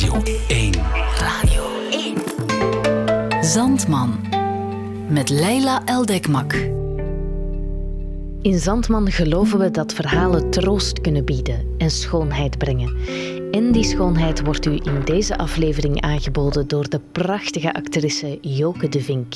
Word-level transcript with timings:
Radio 0.00 0.32
1. 0.48 0.72
Radio 1.18 1.62
1. 1.90 3.44
Zandman. 3.44 4.20
Met 5.08 5.28
Leila 5.28 5.82
Eldekmak. 5.84 6.52
In 8.42 8.58
Zandman 8.58 9.10
geloven 9.10 9.58
we 9.58 9.70
dat 9.70 9.92
verhalen 9.92 10.50
troost 10.50 11.00
kunnen 11.00 11.24
bieden 11.24 11.74
en 11.78 11.90
schoonheid 11.90 12.58
brengen. 12.58 12.96
En 13.50 13.72
die 13.72 13.84
schoonheid 13.84 14.44
wordt 14.44 14.66
u 14.66 14.72
in 14.82 15.00
deze 15.04 15.38
aflevering 15.38 16.00
aangeboden 16.00 16.68
door 16.68 16.88
de 16.88 17.00
prachtige 17.12 17.72
actrice 17.72 18.38
Joke 18.40 18.88
de 18.88 19.00
Vink. 19.00 19.34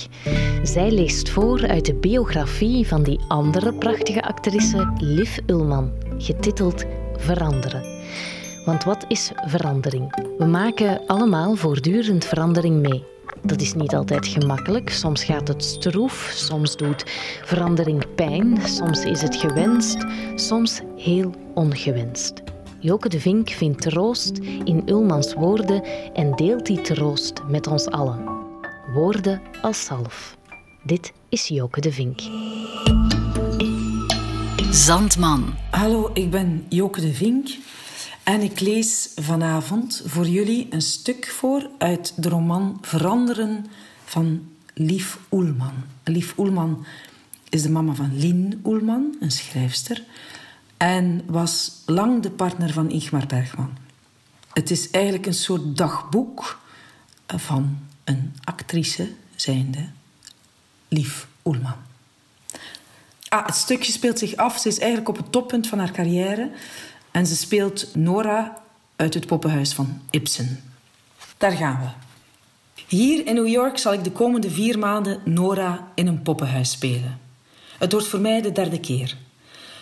Zij 0.62 0.90
leest 0.90 1.30
voor 1.30 1.68
uit 1.68 1.86
de 1.86 1.94
biografie 1.94 2.86
van 2.86 3.02
die 3.02 3.20
andere 3.28 3.74
prachtige 3.74 4.22
actrice 4.22 4.92
Liv 4.98 5.38
Ullman, 5.46 5.90
getiteld 6.18 6.84
Veranderen. 7.16 7.93
Want 8.64 8.84
wat 8.84 9.04
is 9.08 9.32
verandering? 9.46 10.34
We 10.38 10.44
maken 10.44 11.06
allemaal 11.06 11.54
voortdurend 11.54 12.24
verandering 12.24 12.80
mee. 12.80 13.04
Dat 13.42 13.60
is 13.60 13.74
niet 13.74 13.94
altijd 13.94 14.26
gemakkelijk. 14.26 14.90
Soms 14.90 15.24
gaat 15.24 15.48
het 15.48 15.64
stroef, 15.64 16.32
soms 16.34 16.76
doet 16.76 17.02
verandering 17.44 18.14
pijn, 18.14 18.58
soms 18.66 19.04
is 19.04 19.22
het 19.22 19.36
gewenst, 19.36 20.04
soms 20.34 20.80
heel 20.96 21.34
ongewenst. 21.54 22.42
Joke 22.80 23.08
de 23.08 23.20
Vink 23.20 23.48
vindt 23.48 23.80
troost 23.80 24.38
in 24.64 24.82
Ulmans 24.86 25.34
woorden 25.34 25.84
en 26.12 26.34
deelt 26.34 26.66
die 26.66 26.80
troost 26.80 27.42
met 27.48 27.66
ons 27.66 27.86
allen. 27.86 28.24
Woorden 28.94 29.40
als 29.62 29.84
zalf. 29.84 30.36
Dit 30.82 31.12
is 31.28 31.48
Joke 31.48 31.80
de 31.80 31.92
Vink. 31.92 32.20
Zandman. 34.70 35.54
Hallo, 35.70 36.10
ik 36.12 36.30
ben 36.30 36.66
Joke 36.68 37.00
de 37.00 37.12
Vink 37.12 37.48
en 38.24 38.40
ik 38.40 38.60
lees 38.60 39.10
vanavond 39.14 40.02
voor 40.04 40.26
jullie 40.26 40.66
een 40.70 40.82
stuk 40.82 41.26
voor 41.26 41.70
uit 41.78 42.12
de 42.16 42.28
roman 42.28 42.78
Veranderen 42.80 43.66
van 44.04 44.48
Lief 44.74 45.18
Oelman. 45.30 45.74
Lief 46.04 46.38
Oelman 46.38 46.86
is 47.48 47.62
de 47.62 47.70
mama 47.70 47.94
van 47.94 48.18
Lien 48.18 48.60
Oelman, 48.64 49.16
een 49.20 49.30
schrijfster, 49.30 50.02
en 50.76 51.22
was 51.26 51.82
lang 51.86 52.22
de 52.22 52.30
partner 52.30 52.72
van 52.72 52.90
Ingmar 52.90 53.26
Bergman. 53.26 53.76
Het 54.52 54.70
is 54.70 54.90
eigenlijk 54.90 55.26
een 55.26 55.34
soort 55.34 55.76
dagboek 55.76 56.60
van 57.26 57.78
een 58.04 58.34
actrice 58.44 59.12
zijnde 59.34 59.88
Lief 60.88 61.26
Oelman. 61.44 61.76
Ah, 63.28 63.46
het 63.46 63.54
stukje 63.54 63.92
speelt 63.92 64.18
zich 64.18 64.36
af. 64.36 64.58
Ze 64.58 64.68
is 64.68 64.78
eigenlijk 64.78 65.08
op 65.08 65.16
het 65.16 65.32
toppunt 65.32 65.66
van 65.66 65.78
haar 65.78 65.90
carrière. 65.90 66.50
En 67.14 67.26
ze 67.26 67.36
speelt 67.36 67.94
Nora 67.94 68.62
uit 68.96 69.14
het 69.14 69.26
poppenhuis 69.26 69.72
van 69.72 70.00
Ibsen. 70.10 70.62
Daar 71.38 71.52
gaan 71.52 71.80
we. 71.80 71.88
Hier 72.86 73.26
in 73.26 73.34
New 73.34 73.48
York 73.48 73.78
zal 73.78 73.92
ik 73.92 74.04
de 74.04 74.12
komende 74.12 74.50
vier 74.50 74.78
maanden 74.78 75.20
Nora 75.24 75.88
in 75.94 76.06
een 76.06 76.22
poppenhuis 76.22 76.70
spelen. 76.70 77.20
Het 77.78 77.92
wordt 77.92 78.06
voor 78.06 78.20
mij 78.20 78.40
de 78.40 78.52
derde 78.52 78.80
keer. 78.80 79.16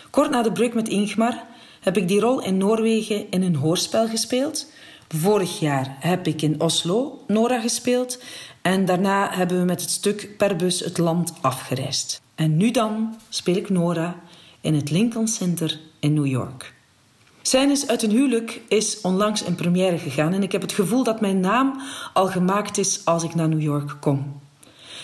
Kort 0.09 0.29
na 0.29 0.41
de 0.41 0.51
breuk 0.51 0.73
met 0.73 0.87
Ingmar 0.87 1.43
heb 1.79 1.97
ik 1.97 2.07
die 2.07 2.19
rol 2.19 2.41
in 2.41 2.57
Noorwegen 2.57 3.31
in 3.31 3.41
een 3.41 3.55
hoorspel 3.55 4.07
gespeeld. 4.07 4.71
Vorig 5.07 5.59
jaar 5.59 5.95
heb 5.99 6.27
ik 6.27 6.41
in 6.41 6.61
Oslo 6.61 7.23
Nora 7.27 7.59
gespeeld. 7.59 8.23
En 8.61 8.85
daarna 8.85 9.29
hebben 9.31 9.59
we 9.59 9.65
met 9.65 9.81
het 9.81 9.89
stuk 9.89 10.37
per 10.37 10.55
bus 10.55 10.79
het 10.79 10.97
land 10.97 11.33
afgereisd. 11.41 12.21
En 12.35 12.57
nu 12.57 12.71
dan 12.71 13.15
speel 13.29 13.55
ik 13.55 13.69
Nora 13.69 14.19
in 14.61 14.73
het 14.73 14.89
Lincoln 14.89 15.27
Center 15.27 15.79
in 15.99 16.13
New 16.13 16.27
York. 16.27 16.72
Scènes 17.45 17.87
uit 17.87 18.03
een 18.03 18.11
huwelijk 18.11 18.61
is 18.67 19.01
onlangs 19.01 19.43
in 19.43 19.55
première 19.55 19.97
gegaan 19.97 20.33
en 20.33 20.43
ik 20.43 20.51
heb 20.51 20.61
het 20.61 20.71
gevoel 20.71 21.03
dat 21.03 21.21
mijn 21.21 21.39
naam 21.39 21.81
al 22.13 22.27
gemaakt 22.27 22.77
is 22.77 23.01
als 23.05 23.23
ik 23.23 23.35
naar 23.35 23.47
New 23.47 23.61
York 23.61 23.97
kom. 23.99 24.41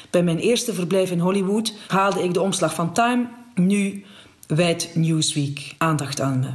Bij 0.10 0.24
mijn 0.24 0.38
eerste 0.38 0.74
verblijf 0.74 1.12
in 1.12 1.20
Hollywood 1.20 1.74
haalde 1.88 2.24
ik 2.24 2.34
de 2.34 2.42
omslag 2.42 2.74
van 2.74 2.94
Time, 2.94 3.28
nu 3.56 4.06
wijdt 4.48 4.96
Newsweek 4.96 5.76
aandacht 5.78 6.22
aan 6.22 6.40
me. 6.40 6.50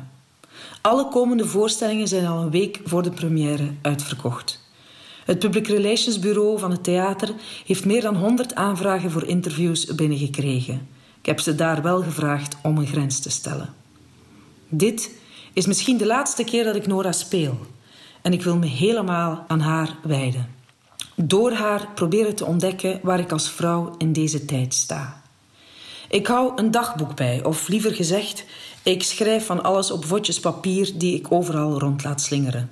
Alle 0.80 1.08
komende 1.08 1.46
voorstellingen 1.46 2.08
zijn 2.08 2.26
al 2.26 2.42
een 2.42 2.50
week 2.50 2.80
voor 2.84 3.02
de 3.02 3.10
première 3.10 3.70
uitverkocht. 3.82 4.62
Het 5.24 5.38
Public 5.38 5.66
Relations 5.66 6.18
Bureau 6.18 6.58
van 6.58 6.70
het 6.70 6.84
theater 6.84 7.34
heeft 7.66 7.84
meer 7.84 8.00
dan 8.00 8.16
100 8.16 8.54
aanvragen 8.54 9.10
voor 9.10 9.24
interviews 9.24 9.84
binnengekregen. 9.84 10.88
Ik 11.20 11.26
heb 11.26 11.40
ze 11.40 11.54
daar 11.54 11.82
wel 11.82 12.02
gevraagd 12.02 12.56
om 12.62 12.78
een 12.78 12.86
grens 12.86 13.20
te 13.20 13.30
stellen. 13.30 13.74
Dit 14.68 15.10
is 15.54 15.66
misschien 15.66 15.96
de 15.96 16.06
laatste 16.06 16.44
keer 16.44 16.64
dat 16.64 16.76
ik 16.76 16.86
Nora 16.86 17.12
speel. 17.12 17.58
En 18.22 18.32
ik 18.32 18.42
wil 18.42 18.56
me 18.56 18.66
helemaal 18.66 19.44
aan 19.46 19.60
haar 19.60 19.96
wijden. 20.02 20.48
Door 21.14 21.52
haar 21.52 21.88
proberen 21.94 22.34
te 22.34 22.44
ontdekken 22.44 23.00
waar 23.02 23.18
ik 23.18 23.32
als 23.32 23.50
vrouw 23.50 23.94
in 23.98 24.12
deze 24.12 24.44
tijd 24.44 24.74
sta. 24.74 25.22
Ik 26.08 26.26
hou 26.26 26.52
een 26.56 26.70
dagboek 26.70 27.16
bij, 27.16 27.44
of 27.44 27.68
liever 27.68 27.94
gezegd, 27.94 28.44
ik 28.82 29.02
schrijf 29.02 29.46
van 29.46 29.62
alles 29.62 29.90
op 29.90 30.04
vodjes 30.04 30.40
papier 30.40 30.92
die 30.94 31.16
ik 31.16 31.32
overal 31.32 31.78
rond 31.78 32.04
laat 32.04 32.20
slingeren. 32.20 32.70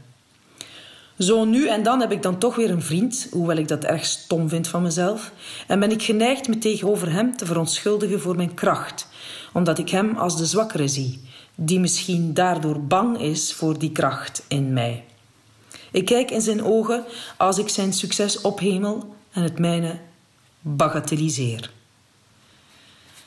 Zo 1.19 1.44
nu 1.44 1.69
en 1.69 1.82
dan 1.82 2.00
heb 2.00 2.12
ik 2.12 2.22
dan 2.22 2.38
toch 2.38 2.56
weer 2.56 2.71
een 2.71 2.82
vriend, 2.82 3.28
hoewel 3.31 3.56
ik 3.56 3.69
dat 3.69 3.84
erg 3.84 4.04
stom 4.04 4.48
vind 4.48 4.69
van 4.69 4.82
mezelf, 4.82 5.32
en 5.66 5.81
ben 5.81 5.91
ik 5.91 6.03
geneigd 6.03 6.48
me 6.48 6.59
tegenover 6.59 7.12
hem 7.12 7.37
te 7.37 7.47
verontschuldigen 7.47 8.21
voor 8.21 8.37
mijn 8.37 8.54
kracht, 8.54 9.09
omdat 9.53 9.78
ik 9.78 9.88
hem 9.88 10.16
als 10.16 10.37
de 10.37 10.47
zwakkere 10.47 10.88
zie, 10.88 11.21
die 11.54 11.80
misschien 11.80 12.34
daardoor 12.34 12.80
bang 12.80 13.20
is 13.20 13.52
voor 13.52 13.78
die 13.78 13.92
kracht 13.92 14.44
in 14.48 14.72
mij. 14.72 15.04
Ik 15.90 16.04
kijk 16.04 16.30
in 16.30 16.40
zijn 16.40 16.64
ogen 16.64 17.04
als 17.36 17.58
ik 17.58 17.68
zijn 17.68 17.92
succes 17.92 18.40
ophemel 18.40 19.14
en 19.32 19.42
het 19.42 19.58
mijne 19.58 19.98
bagatelliseer. 20.60 21.70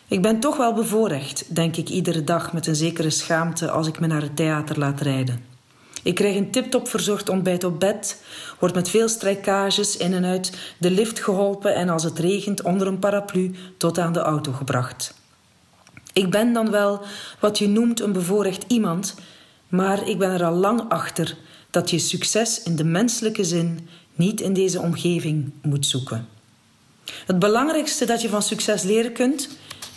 Ik 0.07 0.21
ben 0.21 0.39
toch 0.39 0.57
wel 0.57 0.73
bevoorrecht, 0.73 1.55
denk 1.55 1.75
ik 1.75 1.89
iedere 1.89 2.23
dag 2.23 2.53
met 2.53 2.67
een 2.67 2.75
zekere 2.75 3.09
schaamte 3.09 3.71
als 3.71 3.87
ik 3.87 3.99
me 3.99 4.07
naar 4.07 4.21
het 4.21 4.35
theater 4.35 4.79
laat 4.79 5.01
rijden. 5.01 5.45
Ik 6.03 6.15
krijg 6.15 6.35
een 6.35 6.51
tiptop 6.51 6.87
verzorgd 6.87 7.29
ontbijt 7.29 7.63
op 7.63 7.79
bed, 7.79 8.23
word 8.59 8.73
met 8.73 8.89
veel 8.89 9.09
strijkages 9.09 9.97
in 9.97 10.13
en 10.13 10.25
uit 10.25 10.57
de 10.77 10.91
lift 10.91 11.19
geholpen 11.19 11.75
en 11.75 11.89
als 11.89 12.03
het 12.03 12.19
regent 12.19 12.61
onder 12.61 12.87
een 12.87 12.99
paraplu 12.99 13.55
tot 13.77 13.99
aan 13.99 14.13
de 14.13 14.19
auto 14.19 14.51
gebracht. 14.51 15.13
Ik 16.15 16.29
ben 16.29 16.53
dan 16.53 16.71
wel 16.71 17.01
wat 17.39 17.57
je 17.57 17.67
noemt 17.67 17.99
een 17.99 18.11
bevoorrecht 18.11 18.63
iemand, 18.67 19.15
maar 19.67 20.07
ik 20.07 20.17
ben 20.17 20.31
er 20.31 20.43
al 20.43 20.53
lang 20.53 20.89
achter 20.89 21.37
dat 21.69 21.89
je 21.89 21.99
succes 21.99 22.63
in 22.63 22.75
de 22.75 22.83
menselijke 22.83 23.43
zin 23.43 23.87
niet 24.13 24.41
in 24.41 24.53
deze 24.53 24.81
omgeving 24.81 25.51
moet 25.61 25.85
zoeken. 25.85 26.27
Het 27.25 27.39
belangrijkste 27.39 28.05
dat 28.05 28.21
je 28.21 28.29
van 28.29 28.41
succes 28.41 28.83
leren 28.83 29.11
kunt, 29.11 29.49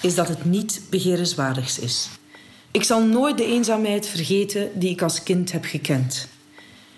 is 0.02 0.14
dat 0.14 0.28
het 0.28 0.44
niet 0.44 0.80
begerenswaardigs 0.90 1.78
is. 1.78 2.08
Ik 2.70 2.82
zal 2.82 3.02
nooit 3.02 3.36
de 3.36 3.44
eenzaamheid 3.44 4.06
vergeten 4.06 4.70
die 4.74 4.90
ik 4.90 5.02
als 5.02 5.22
kind 5.22 5.52
heb 5.52 5.64
gekend. 5.64 6.28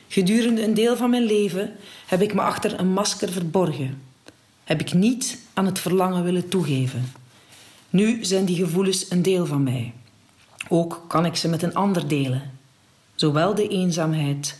Gedurende 0.08 0.62
een 0.64 0.74
deel 0.74 0.96
van 0.96 1.10
mijn 1.10 1.24
leven 1.24 1.76
heb 2.06 2.22
ik 2.22 2.34
me 2.34 2.40
achter 2.40 2.80
een 2.80 2.92
masker 2.92 3.32
verborgen. 3.32 4.02
Heb 4.64 4.80
ik 4.80 4.92
niet 4.92 5.38
aan 5.54 5.66
het 5.66 5.78
verlangen 5.78 6.24
willen 6.24 6.48
toegeven. 6.48 7.19
Nu 7.90 8.24
zijn 8.24 8.44
die 8.44 8.56
gevoelens 8.56 9.10
een 9.10 9.22
deel 9.22 9.46
van 9.46 9.62
mij. 9.62 9.92
Ook 10.68 11.04
kan 11.08 11.24
ik 11.24 11.36
ze 11.36 11.48
met 11.48 11.62
een 11.62 11.74
ander 11.74 12.08
delen, 12.08 12.58
zowel 13.14 13.54
de 13.54 13.68
eenzaamheid 13.68 14.58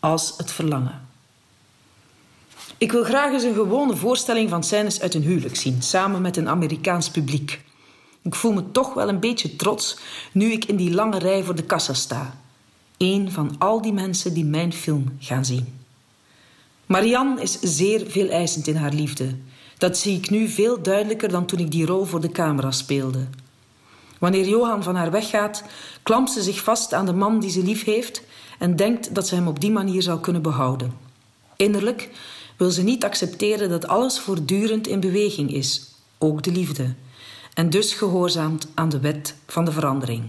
als 0.00 0.34
het 0.36 0.52
verlangen. 0.52 1.08
Ik 2.78 2.92
wil 2.92 3.04
graag 3.04 3.32
eens 3.32 3.42
een 3.42 3.54
gewone 3.54 3.96
voorstelling 3.96 4.50
van 4.50 4.64
scènes 4.64 5.00
uit 5.00 5.14
een 5.14 5.22
huwelijk 5.22 5.56
zien, 5.56 5.82
samen 5.82 6.22
met 6.22 6.36
een 6.36 6.48
Amerikaans 6.48 7.10
publiek. 7.10 7.60
Ik 8.22 8.34
voel 8.34 8.52
me 8.52 8.70
toch 8.70 8.94
wel 8.94 9.08
een 9.08 9.20
beetje 9.20 9.56
trots 9.56 9.98
nu 10.32 10.52
ik 10.52 10.64
in 10.64 10.76
die 10.76 10.94
lange 10.94 11.18
rij 11.18 11.44
voor 11.44 11.54
de 11.54 11.62
kassa 11.62 11.94
sta. 11.94 12.38
Een 12.96 13.32
van 13.32 13.54
al 13.58 13.82
die 13.82 13.92
mensen 13.92 14.34
die 14.34 14.44
mijn 14.44 14.72
film 14.72 15.16
gaan 15.18 15.44
zien. 15.44 15.78
Marianne 16.86 17.42
is 17.42 17.60
zeer 17.60 18.10
veel 18.10 18.28
eisend 18.28 18.66
in 18.66 18.76
haar 18.76 18.92
liefde. 18.92 19.36
Dat 19.78 19.98
zie 19.98 20.16
ik 20.16 20.30
nu 20.30 20.48
veel 20.48 20.82
duidelijker 20.82 21.28
dan 21.28 21.46
toen 21.46 21.58
ik 21.58 21.70
die 21.70 21.86
rol 21.86 22.04
voor 22.04 22.20
de 22.20 22.30
camera 22.30 22.70
speelde. 22.70 23.26
Wanneer 24.18 24.48
Johan 24.48 24.82
van 24.82 24.96
haar 24.96 25.10
weggaat, 25.10 25.64
klampt 26.02 26.30
ze 26.30 26.42
zich 26.42 26.62
vast 26.62 26.94
aan 26.94 27.06
de 27.06 27.12
man 27.12 27.40
die 27.40 27.50
ze 27.50 27.62
lief 27.62 27.84
heeft 27.84 28.22
en 28.58 28.76
denkt 28.76 29.14
dat 29.14 29.28
ze 29.28 29.34
hem 29.34 29.48
op 29.48 29.60
die 29.60 29.70
manier 29.70 30.02
zal 30.02 30.18
kunnen 30.18 30.42
behouden. 30.42 30.92
Innerlijk 31.56 32.10
wil 32.56 32.70
ze 32.70 32.82
niet 32.82 33.04
accepteren 33.04 33.68
dat 33.68 33.86
alles 33.86 34.18
voortdurend 34.18 34.86
in 34.86 35.00
beweging 35.00 35.52
is, 35.52 35.90
ook 36.18 36.42
de 36.42 36.52
liefde, 36.52 36.94
en 37.54 37.70
dus 37.70 37.92
gehoorzaamt 37.92 38.68
aan 38.74 38.88
de 38.88 39.00
wet 39.00 39.34
van 39.46 39.64
de 39.64 39.72
verandering. 39.72 40.24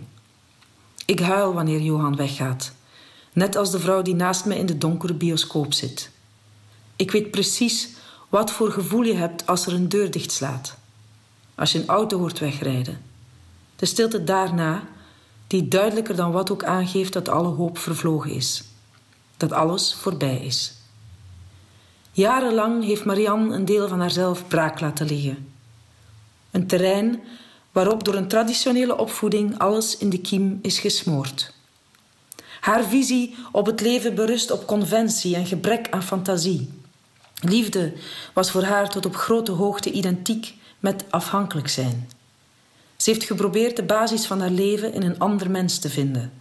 Ik 1.05 1.19
huil 1.19 1.53
wanneer 1.53 1.81
Johan 1.81 2.15
weggaat, 2.15 2.73
net 3.33 3.55
als 3.55 3.71
de 3.71 3.79
vrouw 3.79 4.01
die 4.01 4.15
naast 4.15 4.45
me 4.45 4.57
in 4.57 4.65
de 4.65 4.77
donkere 4.77 5.13
bioscoop 5.13 5.73
zit. 5.73 6.09
Ik 6.95 7.11
weet 7.11 7.31
precies 7.31 7.89
wat 8.29 8.51
voor 8.51 8.71
gevoel 8.71 9.01
je 9.01 9.15
hebt 9.15 9.45
als 9.45 9.65
er 9.65 9.73
een 9.73 9.89
deur 9.89 10.11
dichtslaat, 10.11 10.77
als 11.55 11.71
je 11.71 11.79
een 11.79 11.87
auto 11.87 12.19
hoort 12.19 12.39
wegrijden. 12.39 13.01
De 13.75 13.85
stilte 13.85 14.23
daarna, 14.23 14.83
die 15.47 15.67
duidelijker 15.67 16.15
dan 16.15 16.31
wat 16.31 16.51
ook 16.51 16.63
aangeeft 16.63 17.13
dat 17.13 17.29
alle 17.29 17.47
hoop 17.47 17.77
vervlogen 17.77 18.31
is, 18.31 18.63
dat 19.37 19.51
alles 19.51 19.93
voorbij 19.93 20.37
is. 20.37 20.73
Jarenlang 22.11 22.83
heeft 22.83 23.05
Marianne 23.05 23.55
een 23.55 23.65
deel 23.65 23.87
van 23.87 23.99
haarzelf 23.99 24.47
braak 24.47 24.79
laten 24.79 25.05
liggen. 25.05 25.51
Een 26.51 26.67
terrein 26.67 27.23
waarop 27.71 28.03
door 28.03 28.15
een 28.15 28.27
traditionele 28.27 28.97
opvoeding 28.97 29.59
alles 29.59 29.97
in 29.97 30.09
de 30.09 30.19
kiem 30.19 30.59
is 30.61 30.79
gesmoord. 30.79 31.53
Haar 32.59 32.83
visie 32.83 33.35
op 33.51 33.65
het 33.65 33.81
leven 33.81 34.15
berust 34.15 34.51
op 34.51 34.67
conventie 34.67 35.35
en 35.35 35.45
gebrek 35.45 35.87
aan 35.89 36.03
fantasie. 36.03 36.76
Liefde 37.41 37.93
was 38.33 38.51
voor 38.51 38.63
haar 38.63 38.89
tot 38.89 39.05
op 39.05 39.15
grote 39.15 39.51
hoogte 39.51 39.91
identiek 39.91 40.53
met 40.79 41.03
afhankelijk 41.09 41.67
zijn. 41.67 42.09
Ze 42.97 43.09
heeft 43.09 43.23
geprobeerd 43.23 43.75
de 43.75 43.83
basis 43.83 44.25
van 44.25 44.39
haar 44.39 44.49
leven 44.49 44.93
in 44.93 45.03
een 45.03 45.19
ander 45.19 45.51
mens 45.51 45.79
te 45.79 45.89
vinden. 45.89 46.33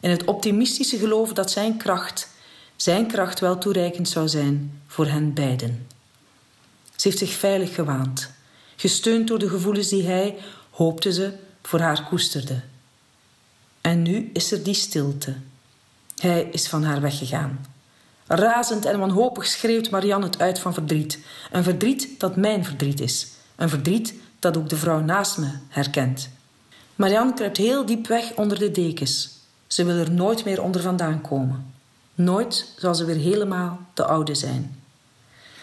In 0.00 0.10
het 0.10 0.24
optimistische 0.24 0.98
geloof 0.98 1.32
dat 1.32 1.50
zijn 1.50 1.76
kracht, 1.76 2.28
zijn 2.76 3.06
kracht 3.06 3.40
wel 3.40 3.58
toereikend 3.58 4.08
zou 4.08 4.28
zijn 4.28 4.80
voor 4.86 5.06
hen 5.06 5.34
beiden. 5.34 5.86
Ze 6.96 7.08
heeft 7.08 7.18
zich 7.18 7.32
veilig 7.32 7.74
gewaand, 7.74 8.30
gesteund 8.76 9.28
door 9.28 9.38
de 9.38 9.48
gevoelens 9.48 9.88
die 9.88 10.06
hij, 10.06 10.36
hoopte 10.70 11.12
ze, 11.12 11.32
voor 11.62 11.80
haar 11.80 12.04
koesterde. 12.04 12.62
En 13.80 14.02
nu 14.02 14.30
is 14.32 14.52
er 14.52 14.62
die 14.62 14.74
stilte. 14.74 15.34
Hij 16.16 16.48
is 16.52 16.68
van 16.68 16.82
haar 16.84 17.00
weggegaan. 17.00 17.75
Razend 18.26 18.84
en 18.84 18.98
wanhopig 18.98 19.46
schreeuwt 19.46 19.90
Marianne 19.90 20.26
het 20.26 20.40
uit 20.40 20.58
van 20.58 20.74
verdriet. 20.74 21.18
Een 21.50 21.62
verdriet 21.62 22.20
dat 22.20 22.36
mijn 22.36 22.64
verdriet 22.64 23.00
is. 23.00 23.28
Een 23.56 23.68
verdriet 23.68 24.14
dat 24.38 24.56
ook 24.56 24.68
de 24.68 24.76
vrouw 24.76 25.00
naast 25.00 25.38
me 25.38 25.50
herkent. 25.68 26.30
Marianne 26.94 27.34
kruipt 27.34 27.56
heel 27.56 27.86
diep 27.86 28.06
weg 28.06 28.34
onder 28.34 28.58
de 28.58 28.70
dekens. 28.70 29.30
Ze 29.66 29.84
wil 29.84 29.96
er 29.96 30.10
nooit 30.10 30.44
meer 30.44 30.62
onder 30.62 30.80
vandaan 30.80 31.20
komen. 31.20 31.74
Nooit 32.14 32.72
zal 32.76 32.94
ze 32.94 33.04
weer 33.04 33.16
helemaal 33.16 33.78
de 33.94 34.04
oude 34.04 34.34
zijn. 34.34 34.82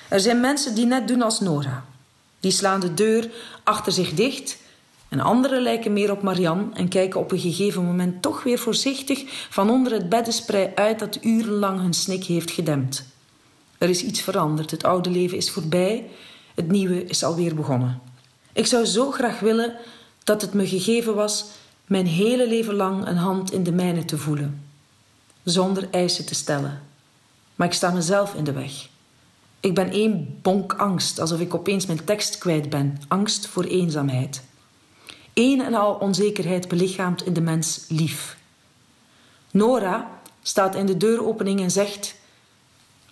Er 0.10 0.20
zijn 0.20 0.40
mensen 0.40 0.76
die 0.76 0.86
net 0.86 1.08
doen 1.08 1.22
als 1.22 1.40
Nora. 1.40 1.86
Die 2.40 2.52
slaan 2.52 2.80
de 2.80 2.94
deur 2.94 3.32
achter 3.64 3.92
zich 3.92 4.14
dicht 4.14 4.58
en 5.14 5.20
anderen 5.20 5.62
lijken 5.62 5.94
meer 5.94 6.12
op 6.12 6.22
Marianne 6.22 6.66
en 6.74 6.88
kijken 6.88 7.20
op 7.20 7.32
een 7.32 7.40
gegeven 7.40 7.86
moment 7.86 8.22
toch 8.22 8.44
weer 8.44 8.60
voorzichtig 8.60 9.24
van 9.50 9.70
onder 9.70 9.92
het 9.92 10.10
beddensprei 10.10 10.72
uit 10.76 11.00
dat 11.00 11.18
urenlang 11.22 11.80
hun 11.80 11.94
snik 11.94 12.24
heeft 12.24 12.52
gedempt. 12.52 13.06
Er 13.78 13.90
is 13.90 14.04
iets 14.04 14.22
veranderd. 14.22 14.72
Het 14.72 14.84
oude 14.84 15.10
leven 15.10 15.38
is 15.38 15.52
voorbij. 15.52 16.10
Het 16.56 16.72
nieuwe 16.72 17.06
is 17.06 17.24
alweer 17.24 17.56
begonnen. 17.56 18.02
Ik 18.54 18.66
zou 18.66 18.86
zo 18.86 19.12
graag 19.12 19.40
willen 19.40 19.76
dat 20.24 20.42
het 20.42 20.54
me 20.54 20.68
gegeven 20.68 21.16
was 21.16 21.46
mijn 21.86 22.08
hele 22.08 22.48
leven 22.48 22.74
lang 22.74 23.08
een 23.08 23.18
hand 23.18 23.52
in 23.52 23.64
de 23.64 23.72
mijne 23.72 24.06
te 24.06 24.18
voelen, 24.18 24.64
zonder 25.44 25.88
eisen 25.92 26.26
te 26.26 26.36
stellen. 26.36 26.82
Maar 27.56 27.68
ik 27.68 27.74
sta 27.74 27.92
mezelf 27.92 28.34
in 28.34 28.44
de 28.44 28.54
weg. 28.54 28.88
Ik 29.60 29.76
ben 29.76 29.90
één 29.90 30.40
bonk 30.42 30.74
angst, 30.74 31.20
alsof 31.20 31.40
ik 31.40 31.54
opeens 31.54 31.86
mijn 31.86 32.04
tekst 32.04 32.38
kwijt 32.38 32.70
ben, 32.70 33.02
angst 33.08 33.48
voor 33.48 33.64
eenzaamheid. 33.64 34.44
Een 35.34 35.62
en 35.62 35.74
al 35.74 35.94
onzekerheid 35.94 36.68
belichaamt 36.68 37.26
in 37.26 37.34
de 37.34 37.42
mens 37.42 37.86
lief. 37.88 38.38
Nora 39.52 40.22
staat 40.42 40.76
in 40.76 40.86
de 40.86 40.98
deuropening 40.98 41.60
en 41.62 41.72
zegt: 41.72 42.16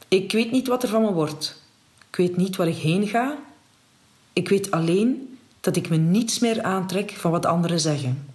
Ik 0.08 0.32
weet 0.32 0.52
niet 0.52 0.68
wat 0.68 0.84
er 0.84 0.90
van 0.90 1.02
me 1.02 1.12
wordt. 1.12 1.64
Ik 2.10 2.16
weet 2.16 2.38
niet 2.38 2.56
waar 2.56 2.68
ik 2.68 2.76
heen 2.76 3.08
ga. 3.08 3.38
Ik 4.34 4.50
weet 4.50 4.72
alleen 4.72 5.38
dat 5.60 5.76
ik 5.76 5.90
me 5.90 5.98
niets 5.98 6.40
meer 6.40 6.62
aantrek 6.62 7.12
van 7.12 7.32
wat 7.32 7.46
anderen 7.46 7.80
zeggen. 7.80 8.26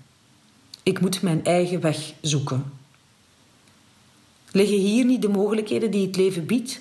Ik 0.82 1.00
moet 1.00 1.22
mijn 1.22 1.44
eigen 1.44 1.80
weg 1.80 2.12
zoeken. 2.20 2.72
Liggen 4.50 4.78
hier 4.78 5.04
niet 5.04 5.22
de 5.22 5.28
mogelijkheden 5.28 5.90
die 5.90 6.06
het 6.06 6.16
leven 6.16 6.46
biedt? 6.46 6.80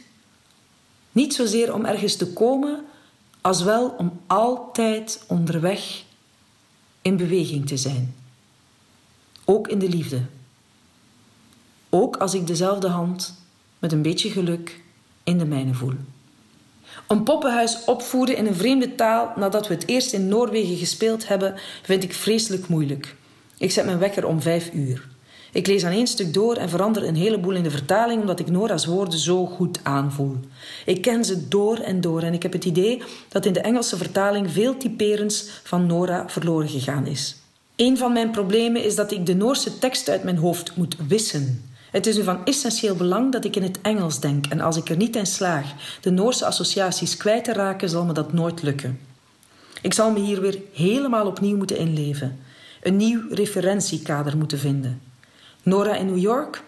Niet 1.12 1.34
zozeer 1.34 1.74
om 1.74 1.86
ergens 1.86 2.16
te 2.16 2.34
komen, 2.34 2.86
als 3.42 3.64
wel 3.64 3.96
om 3.98 4.20
altijd 4.28 5.24
onderweg 5.28 6.04
in 7.06 7.18
beweging 7.18 7.68
te 7.68 7.78
zijn. 7.78 8.16
Ook 9.44 9.68
in 9.68 9.80
de 9.80 9.90
liefde. 9.90 10.22
Ook 11.90 12.18
als 12.18 12.34
ik 12.34 12.48
dezelfde 12.48 12.88
hand 12.88 13.42
met 13.80 13.92
een 13.92 14.02
beetje 14.02 14.30
geluk 14.30 14.82
in 15.24 15.38
de 15.38 15.46
mijne 15.46 15.74
voel. 15.74 15.94
Een 17.08 17.24
poppenhuis 17.24 17.84
opvoeren 17.84 18.38
in 18.38 18.46
een 18.46 18.56
vreemde 18.56 18.96
taal 18.96 19.34
nadat 19.36 19.68
we 19.68 19.74
het 19.74 19.88
eerst 19.88 20.14
in 20.14 20.28
Noorwegen 20.28 20.78
gespeeld 20.78 21.28
hebben, 21.28 21.56
vind 21.84 22.04
ik 22.04 22.14
vreselijk 22.14 22.68
moeilijk. 22.68 23.16
Ik 23.58 23.72
zet 23.72 23.86
mijn 23.86 24.00
wekker 24.00 24.26
om 24.26 24.42
vijf 24.42 24.74
uur. 24.74 25.08
Ik 25.56 25.68
lees 25.68 25.84
aan 25.86 25.92
één 25.92 26.08
stuk 26.08 26.34
door 26.34 26.56
en 26.56 26.70
verander 26.70 27.04
een 27.04 27.16
heleboel 27.16 27.54
in 27.54 27.64
de 27.64 27.72
vertaling 27.72 28.22
omdat 28.22 28.40
ik 28.40 28.50
Nora's 28.50 28.86
woorden 28.86 29.20
zo 29.20 29.46
goed 29.46 29.80
aanvoel. 29.84 30.36
Ik 30.86 31.02
ken 31.02 31.26
ze 31.26 31.48
door 31.48 31.78
en 31.78 32.02
door 32.02 32.22
en 32.22 32.34
ik 32.34 32.44
heb 32.44 32.54
het 32.54 32.66
idee 32.66 33.02
dat 33.30 33.46
in 33.46 33.54
de 33.54 33.60
Engelse 33.60 33.98
vertaling 33.98 34.52
veel 34.52 34.78
typerends 34.78 35.50
van 35.64 35.86
Nora 35.86 36.30
verloren 36.30 36.70
gegaan 36.70 37.06
is. 37.06 37.36
Een 37.76 37.98
van 37.98 38.14
mijn 38.14 38.32
problemen 38.32 38.84
is 38.84 38.96
dat 38.96 39.12
ik 39.12 39.26
de 39.26 39.36
Noorse 39.36 39.80
tekst 39.80 40.10
uit 40.10 40.24
mijn 40.24 40.38
hoofd 40.38 40.76
moet 40.76 40.96
wissen. 41.08 41.70
Het 41.92 42.06
is 42.06 42.16
nu 42.16 42.24
van 42.24 42.46
essentieel 42.46 42.96
belang 42.96 43.32
dat 43.32 43.46
ik 43.46 43.56
in 43.56 43.64
het 43.64 43.82
Engels 43.82 44.20
denk 44.20 44.46
en 44.46 44.62
als 44.62 44.78
ik 44.78 44.90
er 44.90 44.98
niet 44.98 45.16
in 45.16 45.26
slaag 45.26 45.74
de 46.02 46.12
Noorse 46.12 46.46
associaties 46.46 47.18
kwijt 47.18 47.44
te 47.44 47.54
raken, 47.54 47.90
zal 47.90 48.06
me 48.06 48.14
dat 48.14 48.34
nooit 48.34 48.62
lukken. 48.62 49.00
Ik 49.82 49.94
zal 49.94 50.12
me 50.12 50.20
hier 50.20 50.42
weer 50.42 50.60
helemaal 50.74 51.28
opnieuw 51.28 51.58
moeten 51.58 51.78
inleven, 51.78 52.40
een 52.82 52.96
nieuw 52.96 53.22
referentiekader 53.30 54.38
moeten 54.38 54.60
vinden. 54.60 55.14
Nora 55.66 55.96
in 55.96 56.06
New 56.06 56.18
York 56.18 56.64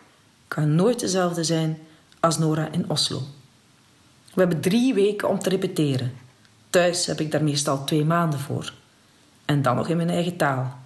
kan 0.47 0.75
nooit 0.75 0.99
dezelfde 0.99 1.43
zijn 1.43 1.79
als 2.19 2.37
Nora 2.37 2.71
in 2.71 2.89
Oslo. 2.89 3.21
We 4.33 4.39
hebben 4.39 4.61
drie 4.61 4.93
weken 4.93 5.29
om 5.29 5.39
te 5.39 5.49
repeteren. 5.49 6.13
Thuis 6.69 7.05
heb 7.05 7.19
ik 7.19 7.31
daar 7.31 7.43
meestal 7.43 7.83
twee 7.83 8.05
maanden 8.05 8.39
voor. 8.39 8.73
En 9.45 9.61
dan 9.61 9.75
nog 9.75 9.87
in 9.87 9.97
mijn 9.97 10.09
eigen 10.09 10.37
taal. 10.37 10.77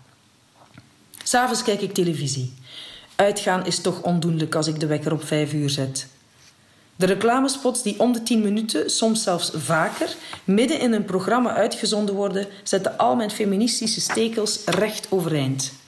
S'avonds 1.24 1.64
kijk 1.64 1.82
ik 1.82 1.94
televisie. 1.94 2.54
Uitgaan 3.16 3.66
is 3.66 3.82
toch 3.82 4.02
ondoenlijk 4.02 4.56
als 4.56 4.68
ik 4.68 4.80
de 4.80 4.88
wekker 4.88 5.14
op 5.14 5.24
vijf 5.24 5.54
uur 5.54 5.70
zet. 5.70 6.08
De 6.96 7.06
reclamespots 7.06 7.84
die 7.84 8.00
om 8.00 8.14
de 8.14 8.24
tien 8.24 8.42
minuten, 8.42 8.90
soms 8.90 9.24
zelfs 9.24 9.52
vaker, 9.56 10.16
midden 10.44 10.80
in 10.80 10.94
een 10.94 11.06
programma 11.06 11.54
uitgezonden 11.54 12.16
worden, 12.16 12.48
zetten 12.64 12.98
al 12.98 13.16
mijn 13.16 13.32
feministische 13.32 14.02
stekels 14.02 14.66
recht 14.66 15.08
overeind. 15.10 15.80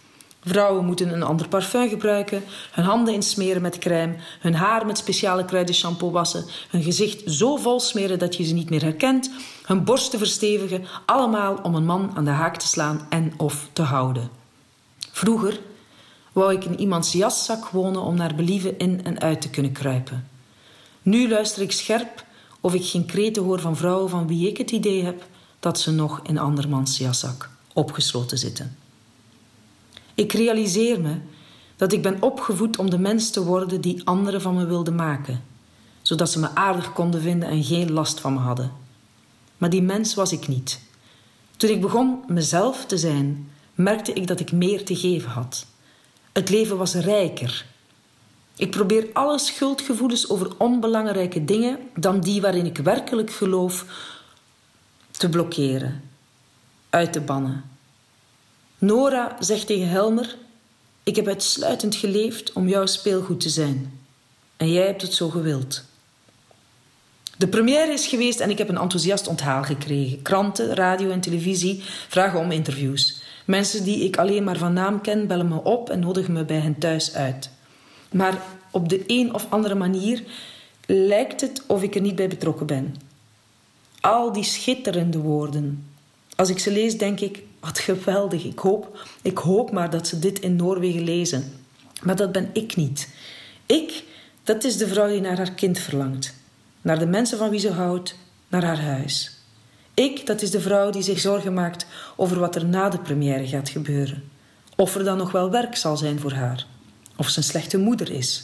Vrouwen 0.45 0.85
moeten 0.85 1.13
een 1.13 1.23
ander 1.23 1.47
parfum 1.47 1.89
gebruiken, 1.89 2.43
hun 2.71 2.85
handen 2.85 3.13
insmeren 3.13 3.61
met 3.61 3.77
crème, 3.77 4.15
hun 4.39 4.55
haar 4.55 4.85
met 4.85 4.97
speciale 4.97 5.45
kruidenshampoo 5.45 6.11
wassen, 6.11 6.45
hun 6.69 6.83
gezicht 6.83 7.31
zo 7.31 7.55
vol 7.55 7.79
smeren 7.79 8.19
dat 8.19 8.35
je 8.35 8.43
ze 8.43 8.53
niet 8.53 8.69
meer 8.69 8.81
herkent, 8.81 9.31
hun 9.65 9.83
borsten 9.83 10.19
verstevigen, 10.19 10.85
allemaal 11.05 11.59
om 11.63 11.75
een 11.75 11.85
man 11.85 12.11
aan 12.15 12.25
de 12.25 12.31
haak 12.31 12.57
te 12.57 12.67
slaan 12.67 13.05
en 13.09 13.33
of 13.37 13.69
te 13.73 13.81
houden. 13.81 14.29
Vroeger 15.11 15.59
wou 16.31 16.53
ik 16.53 16.65
in 16.65 16.79
iemands 16.79 17.11
jaszak 17.11 17.67
wonen 17.67 18.01
om 18.01 18.15
naar 18.15 18.35
believen 18.35 18.77
in 18.77 19.03
en 19.03 19.19
uit 19.19 19.41
te 19.41 19.49
kunnen 19.49 19.71
kruipen. 19.71 20.27
Nu 21.01 21.29
luister 21.29 21.61
ik 21.61 21.71
scherp 21.71 22.25
of 22.61 22.73
ik 22.73 22.85
geen 22.85 23.05
kreten 23.05 23.43
hoor 23.43 23.59
van 23.59 23.77
vrouwen 23.77 24.09
van 24.09 24.27
wie 24.27 24.47
ik 24.47 24.57
het 24.57 24.71
idee 24.71 25.03
heb 25.03 25.25
dat 25.59 25.79
ze 25.79 25.91
nog 25.91 26.19
in 26.23 26.37
andermans 26.37 26.97
jaszak 26.97 27.49
opgesloten 27.73 28.37
zitten. 28.37 28.82
Ik 30.13 30.33
realiseer 30.33 31.01
me 31.01 31.17
dat 31.75 31.93
ik 31.93 32.01
ben 32.01 32.21
opgevoed 32.21 32.77
om 32.77 32.89
de 32.89 32.97
mens 32.97 33.29
te 33.29 33.43
worden 33.43 33.81
die 33.81 34.01
anderen 34.03 34.41
van 34.41 34.55
me 34.55 34.65
wilden 34.65 34.95
maken, 34.95 35.43
zodat 36.01 36.29
ze 36.29 36.39
me 36.39 36.55
aardig 36.55 36.93
konden 36.93 37.21
vinden 37.21 37.49
en 37.49 37.63
geen 37.63 37.91
last 37.91 38.19
van 38.19 38.33
me 38.33 38.39
hadden. 38.39 38.71
Maar 39.57 39.69
die 39.69 39.81
mens 39.81 40.13
was 40.13 40.31
ik 40.31 40.47
niet. 40.47 40.81
Toen 41.57 41.69
ik 41.69 41.81
begon 41.81 42.23
mezelf 42.27 42.85
te 42.85 42.97
zijn, 42.97 43.51
merkte 43.75 44.13
ik 44.13 44.27
dat 44.27 44.39
ik 44.39 44.51
meer 44.51 44.85
te 44.85 44.95
geven 44.95 45.29
had. 45.29 45.65
Het 46.31 46.49
leven 46.49 46.77
was 46.77 46.93
rijker. 46.93 47.65
Ik 48.55 48.71
probeer 48.71 49.09
alle 49.13 49.39
schuldgevoelens 49.39 50.29
over 50.29 50.51
onbelangrijke 50.57 51.45
dingen 51.45 51.79
dan 51.95 52.19
die 52.19 52.41
waarin 52.41 52.65
ik 52.65 52.77
werkelijk 52.77 53.31
geloof 53.31 53.85
te 55.11 55.29
blokkeren, 55.29 56.03
uit 56.89 57.13
te 57.13 57.21
bannen. 57.21 57.72
Nora 58.83 59.35
zegt 59.39 59.67
tegen 59.67 59.87
Helmer: 59.87 60.35
Ik 61.03 61.15
heb 61.15 61.27
uitsluitend 61.27 61.95
geleefd 61.95 62.53
om 62.53 62.67
jouw 62.67 62.85
speelgoed 62.85 63.39
te 63.39 63.49
zijn. 63.49 63.99
En 64.57 64.71
jij 64.71 64.85
hebt 64.85 65.01
het 65.01 65.13
zo 65.13 65.29
gewild. 65.29 65.83
De 67.37 67.47
première 67.47 67.91
is 67.91 68.07
geweest 68.07 68.39
en 68.39 68.49
ik 68.49 68.57
heb 68.57 68.69
een 68.69 68.77
enthousiast 68.77 69.27
onthaal 69.27 69.63
gekregen. 69.63 70.21
Kranten, 70.21 70.73
radio 70.73 71.09
en 71.09 71.21
televisie 71.21 71.83
vragen 72.07 72.39
om 72.39 72.51
interviews. 72.51 73.21
Mensen 73.45 73.83
die 73.83 74.03
ik 74.03 74.17
alleen 74.17 74.43
maar 74.43 74.57
van 74.57 74.73
naam 74.73 75.01
ken, 75.01 75.27
bellen 75.27 75.47
me 75.47 75.63
op 75.63 75.89
en 75.89 75.99
nodigen 75.99 76.33
me 76.33 76.43
bij 76.43 76.59
hen 76.59 76.77
thuis 76.77 77.13
uit. 77.13 77.49
Maar 78.11 78.41
op 78.71 78.89
de 78.89 79.03
een 79.07 79.33
of 79.33 79.45
andere 79.49 79.75
manier 79.75 80.23
lijkt 80.85 81.41
het 81.41 81.63
of 81.67 81.83
ik 81.83 81.95
er 81.95 82.01
niet 82.01 82.15
bij 82.15 82.27
betrokken 82.27 82.65
ben. 82.65 82.95
Al 83.99 84.31
die 84.31 84.43
schitterende 84.43 85.17
woorden. 85.17 85.87
Als 86.35 86.49
ik 86.49 86.59
ze 86.59 86.71
lees, 86.71 86.97
denk 86.97 87.19
ik: 87.19 87.43
wat 87.63 87.79
geweldig. 87.79 88.43
Ik 88.43 88.59
hoop, 88.59 89.07
ik 89.21 89.37
hoop 89.37 89.71
maar 89.71 89.89
dat 89.89 90.07
ze 90.07 90.19
dit 90.19 90.39
in 90.39 90.55
Noorwegen 90.55 91.03
lezen. 91.03 91.51
Maar 92.01 92.15
dat 92.15 92.31
ben 92.31 92.49
ik 92.53 92.75
niet. 92.75 93.09
Ik, 93.65 94.03
dat 94.43 94.63
is 94.63 94.77
de 94.77 94.87
vrouw 94.87 95.07
die 95.07 95.21
naar 95.21 95.37
haar 95.37 95.51
kind 95.51 95.79
verlangt. 95.79 96.33
naar 96.81 96.99
de 96.99 97.05
mensen 97.05 97.37
van 97.37 97.49
wie 97.49 97.59
ze 97.59 97.71
houdt, 97.71 98.15
naar 98.47 98.63
haar 98.63 98.81
huis. 98.81 99.37
Ik, 99.93 100.25
dat 100.25 100.41
is 100.41 100.51
de 100.51 100.59
vrouw 100.59 100.89
die 100.89 101.01
zich 101.01 101.19
zorgen 101.19 101.53
maakt 101.53 101.85
over 102.15 102.39
wat 102.39 102.55
er 102.55 102.65
na 102.65 102.89
de 102.89 102.99
première 102.99 103.47
gaat 103.47 103.69
gebeuren. 103.69 104.23
Of 104.75 104.95
er 104.95 105.03
dan 105.03 105.17
nog 105.17 105.31
wel 105.31 105.51
werk 105.51 105.75
zal 105.75 105.97
zijn 105.97 106.19
voor 106.19 106.31
haar. 106.31 106.65
Of 107.17 107.29
ze 107.29 107.37
een 107.37 107.43
slechte 107.43 107.77
moeder 107.77 108.11
is. 108.11 108.43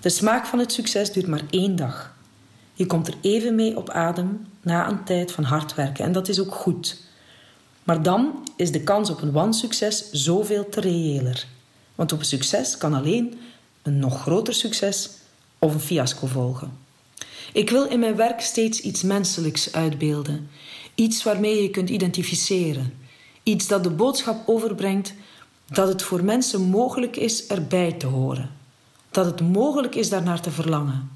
De 0.00 0.08
smaak 0.08 0.46
van 0.46 0.58
het 0.58 0.72
succes 0.72 1.12
duurt 1.12 1.26
maar 1.26 1.42
één 1.50 1.76
dag. 1.76 2.14
Je 2.72 2.86
komt 2.86 3.08
er 3.08 3.14
even 3.20 3.54
mee 3.54 3.76
op 3.76 3.90
adem 3.90 4.46
na 4.60 4.88
een 4.88 5.04
tijd 5.04 5.32
van 5.32 5.44
hard 5.44 5.74
werken 5.74 6.04
en 6.04 6.12
dat 6.12 6.28
is 6.28 6.40
ook 6.40 6.54
goed. 6.54 7.08
Maar 7.90 8.02
dan 8.02 8.48
is 8.56 8.72
de 8.72 8.82
kans 8.82 9.10
op 9.10 9.22
een 9.22 9.32
wansucces 9.32 10.10
zoveel 10.10 10.68
te 10.68 10.80
reëler. 10.80 11.46
Want 11.94 12.12
op 12.12 12.18
een 12.18 12.24
succes 12.24 12.76
kan 12.76 12.94
alleen 12.94 13.40
een 13.82 13.98
nog 13.98 14.20
groter 14.20 14.54
succes 14.54 15.10
of 15.58 15.74
een 15.74 15.80
fiasco 15.80 16.26
volgen. 16.26 16.78
Ik 17.52 17.70
wil 17.70 17.84
in 17.84 18.00
mijn 18.00 18.16
werk 18.16 18.40
steeds 18.40 18.80
iets 18.80 19.02
menselijks 19.02 19.72
uitbeelden. 19.72 20.50
Iets 20.94 21.22
waarmee 21.22 21.62
je 21.62 21.70
kunt 21.70 21.90
identificeren. 21.90 22.94
Iets 23.42 23.66
dat 23.66 23.82
de 23.82 23.90
boodschap 23.90 24.48
overbrengt 24.48 25.14
dat 25.66 25.88
het 25.88 26.02
voor 26.02 26.24
mensen 26.24 26.60
mogelijk 26.60 27.16
is 27.16 27.46
erbij 27.46 27.92
te 27.92 28.06
horen. 28.06 28.50
Dat 29.10 29.24
het 29.24 29.40
mogelijk 29.40 29.94
is 29.94 30.08
daarnaar 30.08 30.40
te 30.40 30.50
verlangen. 30.50 31.10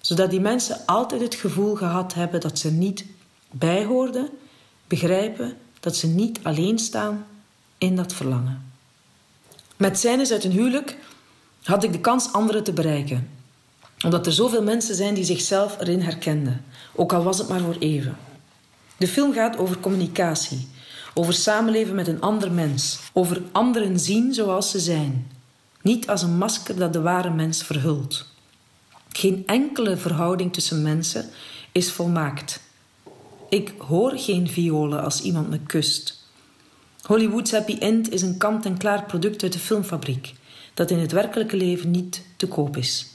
Zodat 0.00 0.30
die 0.30 0.40
mensen 0.40 0.86
altijd 0.86 1.20
het 1.20 1.34
gevoel 1.34 1.74
gehad 1.74 2.14
hebben 2.14 2.40
dat 2.40 2.58
ze 2.58 2.70
niet 2.70 3.04
bijhoorden, 3.50 4.28
begrijpen 4.86 5.56
dat 5.82 5.96
ze 5.96 6.06
niet 6.06 6.38
alleen 6.42 6.78
staan 6.78 7.26
in 7.78 7.96
dat 7.96 8.12
verlangen. 8.12 8.72
Met 9.76 9.98
scènes 9.98 10.32
uit 10.32 10.44
een 10.44 10.50
huwelijk 10.50 10.96
had 11.62 11.84
ik 11.84 11.92
de 11.92 12.00
kans 12.00 12.32
anderen 12.32 12.64
te 12.64 12.72
bereiken. 12.72 13.28
Omdat 14.04 14.26
er 14.26 14.32
zoveel 14.32 14.62
mensen 14.62 14.94
zijn 14.94 15.14
die 15.14 15.24
zichzelf 15.24 15.80
erin 15.80 16.00
herkenden, 16.00 16.64
ook 16.94 17.12
al 17.12 17.22
was 17.22 17.38
het 17.38 17.48
maar 17.48 17.60
voor 17.60 17.76
even. 17.78 18.16
De 18.96 19.08
film 19.08 19.32
gaat 19.32 19.56
over 19.56 19.78
communicatie, 19.80 20.68
over 21.14 21.32
samenleven 21.34 21.94
met 21.94 22.08
een 22.08 22.20
ander 22.20 22.52
mens, 22.52 22.98
over 23.12 23.42
anderen 23.52 24.00
zien 24.00 24.34
zoals 24.34 24.70
ze 24.70 24.80
zijn, 24.80 25.30
niet 25.80 26.08
als 26.08 26.22
een 26.22 26.36
masker 26.36 26.76
dat 26.76 26.92
de 26.92 27.00
ware 27.00 27.30
mens 27.30 27.62
verhult. 27.62 28.26
Geen 29.08 29.42
enkele 29.46 29.96
verhouding 29.96 30.52
tussen 30.52 30.82
mensen 30.82 31.28
is 31.72 31.92
volmaakt. 31.92 32.60
Ik 33.52 33.72
hoor 33.78 34.12
geen 34.16 34.48
violen 34.48 35.02
als 35.02 35.22
iemand 35.22 35.50
me 35.50 35.58
kust. 35.58 36.22
Hollywood's 37.02 37.50
Happy 37.50 37.76
End 37.78 38.12
is 38.12 38.22
een 38.22 38.38
kant-en-klaar 38.38 39.04
product 39.04 39.42
uit 39.42 39.52
de 39.52 39.58
filmfabriek, 39.58 40.34
dat 40.74 40.90
in 40.90 40.98
het 40.98 41.12
werkelijke 41.12 41.56
leven 41.56 41.90
niet 41.90 42.22
te 42.36 42.48
koop 42.48 42.76
is. 42.76 43.06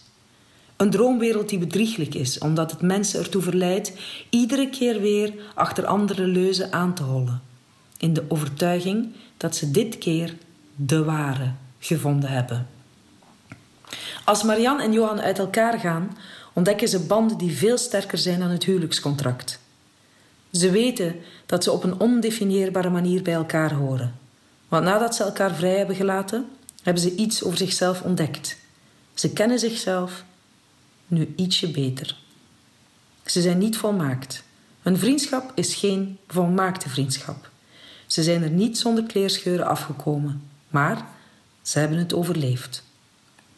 Een 0.75 0.89
droomwereld 0.89 1.49
die 1.49 1.59
bedrieglijk 1.59 2.13
is, 2.13 2.37
omdat 2.37 2.71
het 2.71 2.81
mensen 2.81 3.19
ertoe 3.19 3.41
verleidt 3.41 3.91
iedere 4.29 4.69
keer 4.69 5.01
weer 5.01 5.33
achter 5.53 5.85
andere 5.85 6.27
leuzen 6.27 6.73
aan 6.73 6.93
te 6.93 7.03
hollen, 7.03 7.41
in 7.97 8.13
de 8.13 8.23
overtuiging 8.27 9.07
dat 9.37 9.55
ze 9.55 9.71
dit 9.71 9.97
keer 9.97 10.35
de 10.75 11.03
ware 11.03 11.51
gevonden 11.79 12.29
hebben. 12.29 12.67
Als 14.25 14.43
Marianne 14.43 14.83
en 14.83 14.93
Johan 14.93 15.21
uit 15.21 15.39
elkaar 15.39 15.79
gaan, 15.79 16.17
ontdekken 16.53 16.87
ze 16.87 17.05
banden 17.05 17.37
die 17.37 17.57
veel 17.57 17.77
sterker 17.77 18.17
zijn 18.17 18.39
dan 18.39 18.49
het 18.49 18.63
huwelijkscontract. 18.63 19.65
Ze 20.57 20.71
weten 20.71 21.15
dat 21.45 21.63
ze 21.63 21.71
op 21.71 21.83
een 21.83 21.99
ondefinieerbare 21.99 22.89
manier 22.89 23.21
bij 23.21 23.33
elkaar 23.33 23.73
horen. 23.73 24.15
Want 24.67 24.83
nadat 24.83 25.15
ze 25.15 25.23
elkaar 25.23 25.55
vrij 25.55 25.77
hebben 25.77 25.95
gelaten, 25.95 26.49
hebben 26.83 27.03
ze 27.03 27.15
iets 27.15 27.43
over 27.43 27.57
zichzelf 27.57 28.01
ontdekt. 28.01 28.57
Ze 29.13 29.33
kennen 29.33 29.59
zichzelf 29.59 30.23
nu 31.07 31.33
ietsje 31.35 31.71
beter. 31.71 32.17
Ze 33.25 33.41
zijn 33.41 33.57
niet 33.57 33.77
volmaakt. 33.77 34.43
Een 34.83 34.97
vriendschap 34.97 35.51
is 35.55 35.75
geen 35.75 36.17
volmaakte 36.27 36.89
vriendschap. 36.89 37.49
Ze 38.05 38.23
zijn 38.23 38.43
er 38.43 38.49
niet 38.49 38.77
zonder 38.77 39.03
kleerscheuren 39.03 39.67
afgekomen, 39.67 40.41
maar 40.69 41.05
ze 41.61 41.79
hebben 41.79 41.97
het 41.97 42.13
overleefd. 42.13 42.83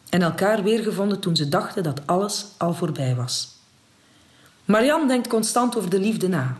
En 0.09 0.21
elkaar 0.21 0.63
weergevonden 0.63 1.19
toen 1.19 1.35
ze 1.35 1.49
dachten 1.49 1.83
dat 1.83 2.07
alles 2.07 2.45
al 2.57 2.73
voorbij 2.73 3.15
was. 3.15 3.49
Marianne 4.65 5.07
denkt 5.07 5.27
constant 5.27 5.77
over 5.77 5.89
de 5.89 5.99
liefde 5.99 6.27
na 6.27 6.57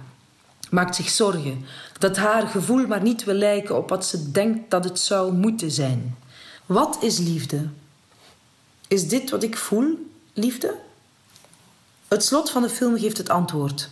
maakt 0.69 0.95
zich 0.95 1.09
zorgen 1.09 1.65
dat 1.97 2.17
haar 2.17 2.47
gevoel 2.47 2.87
maar 2.87 3.01
niet 3.01 3.23
wil 3.23 3.33
lijken 3.33 3.77
op 3.77 3.89
wat 3.89 4.05
ze 4.05 4.31
denkt 4.31 4.71
dat 4.71 4.83
het 4.83 4.99
zou 4.99 5.33
moeten 5.33 5.71
zijn. 5.71 6.17
Wat 6.65 6.97
is 7.01 7.17
liefde? 7.17 7.67
Is 8.87 9.07
dit 9.07 9.29
wat 9.29 9.43
ik 9.43 9.57
voel, 9.57 10.09
liefde? 10.33 10.75
Het 12.07 12.23
slot 12.23 12.49
van 12.49 12.61
de 12.61 12.69
film 12.69 12.97
geeft 12.97 13.17
het 13.17 13.29
antwoord. 13.29 13.89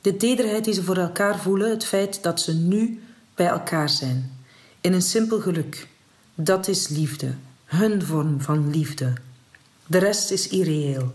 De 0.00 0.16
tederheid 0.16 0.64
die 0.64 0.74
ze 0.74 0.82
voor 0.82 0.96
elkaar 0.96 1.38
voelen, 1.38 1.70
het 1.70 1.84
feit 1.84 2.22
dat 2.22 2.40
ze 2.40 2.54
nu 2.54 3.02
bij 3.34 3.46
elkaar 3.46 3.88
zijn. 3.88 4.38
In 4.80 4.92
een 4.92 5.02
simpel 5.02 5.40
geluk. 5.40 5.88
Dat 6.34 6.68
is 6.68 6.88
liefde, 6.88 7.34
hun 7.64 8.02
vorm 8.02 8.40
van 8.40 8.70
liefde. 8.70 9.12
De 9.86 9.98
rest 9.98 10.30
is 10.30 10.48
irreëel. 10.48 11.12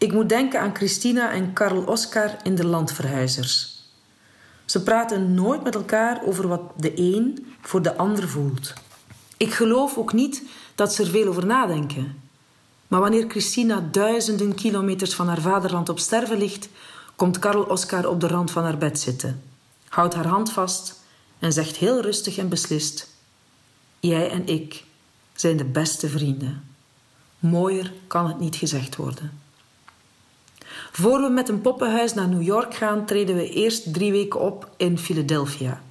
Ik 0.00 0.12
moet 0.12 0.28
denken 0.28 0.60
aan 0.60 0.74
Christina 0.74 1.32
en 1.32 1.52
Karl 1.52 1.82
Oskar 1.82 2.36
in 2.42 2.54
De 2.54 2.66
Landverhuizers. 2.66 3.82
Ze 4.64 4.82
praten 4.82 5.34
nooit 5.34 5.62
met 5.62 5.74
elkaar 5.74 6.22
over 6.24 6.48
wat 6.48 6.60
de 6.76 6.98
een 6.98 7.54
voor 7.60 7.82
de 7.82 7.96
ander 7.96 8.28
voelt. 8.28 8.72
Ik 9.36 9.52
geloof 9.52 9.96
ook 9.96 10.12
niet 10.12 10.42
dat 10.74 10.94
ze 10.94 11.02
er 11.02 11.08
veel 11.08 11.26
over 11.26 11.46
nadenken. 11.46 12.20
Maar 12.88 13.00
wanneer 13.00 13.28
Christina 13.28 13.88
duizenden 13.92 14.54
kilometers 14.54 15.14
van 15.14 15.28
haar 15.28 15.40
vaderland 15.40 15.88
op 15.88 15.98
sterven 15.98 16.38
ligt, 16.38 16.68
komt 17.16 17.38
Karl 17.38 17.62
Oskar 17.62 18.06
op 18.06 18.20
de 18.20 18.26
rand 18.26 18.50
van 18.50 18.62
haar 18.62 18.78
bed 18.78 19.00
zitten, 19.00 19.42
houdt 19.88 20.14
haar 20.14 20.26
hand 20.26 20.52
vast 20.52 21.04
en 21.38 21.52
zegt 21.52 21.76
heel 21.76 22.00
rustig 22.00 22.38
en 22.38 22.48
beslist: 22.48 23.10
Jij 23.98 24.30
en 24.30 24.46
ik 24.46 24.84
zijn 25.34 25.56
de 25.56 25.64
beste 25.64 26.08
vrienden. 26.08 26.64
Mooier 27.38 27.92
kan 28.06 28.26
het 28.26 28.38
niet 28.38 28.56
gezegd 28.56 28.96
worden. 28.96 29.48
Voor 30.92 31.20
we 31.20 31.28
met 31.28 31.48
een 31.48 31.60
poppenhuis 31.60 32.14
naar 32.14 32.28
New 32.28 32.42
York 32.42 32.74
gaan, 32.74 33.06
treden 33.06 33.36
we 33.36 33.50
eerst 33.50 33.92
drie 33.92 34.12
weken 34.12 34.40
op 34.40 34.70
in 34.76 34.98
Philadelphia. 34.98 35.82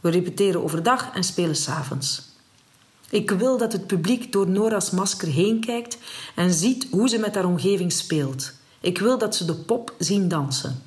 We 0.00 0.10
repeteren 0.10 0.62
overdag 0.62 1.10
en 1.14 1.24
spelen 1.24 1.56
s'avonds. 1.56 2.34
Ik 3.10 3.30
wil 3.30 3.58
dat 3.58 3.72
het 3.72 3.86
publiek 3.86 4.32
door 4.32 4.48
Nora's 4.48 4.90
masker 4.90 5.28
heen 5.28 5.60
kijkt 5.60 5.98
en 6.34 6.52
ziet 6.52 6.86
hoe 6.90 7.08
ze 7.08 7.18
met 7.18 7.34
haar 7.34 7.44
omgeving 7.44 7.92
speelt. 7.92 8.52
Ik 8.80 8.98
wil 8.98 9.18
dat 9.18 9.36
ze 9.36 9.44
de 9.44 9.54
pop 9.54 9.94
zien 9.98 10.28
dansen. 10.28 10.82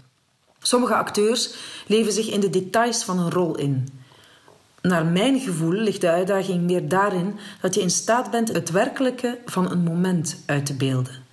Sommige 0.62 0.96
acteurs 0.96 1.54
leven 1.88 2.14
zich 2.14 2.30
in 2.30 2.40
de 2.40 2.50
details 2.50 3.04
van 3.04 3.20
een 3.20 3.32
rol 3.32 3.58
in. 3.58 3.88
Naar 4.82 5.06
mijn 5.06 5.40
gevoel 5.40 5.72
ligt 5.72 6.02
de 6.02 6.10
uitdaging 6.10 6.62
meer 6.62 6.90
daarin 6.90 7.36
dat 7.62 7.76
je 7.76 7.82
in 7.82 7.90
staat 7.90 8.32
bent 8.32 8.48
het 8.48 8.70
werkelijke 8.70 9.40
van 9.46 9.72
een 9.72 9.84
moment 9.84 10.38
uit 10.46 10.66
te 10.66 10.74
beelden. 10.74 11.28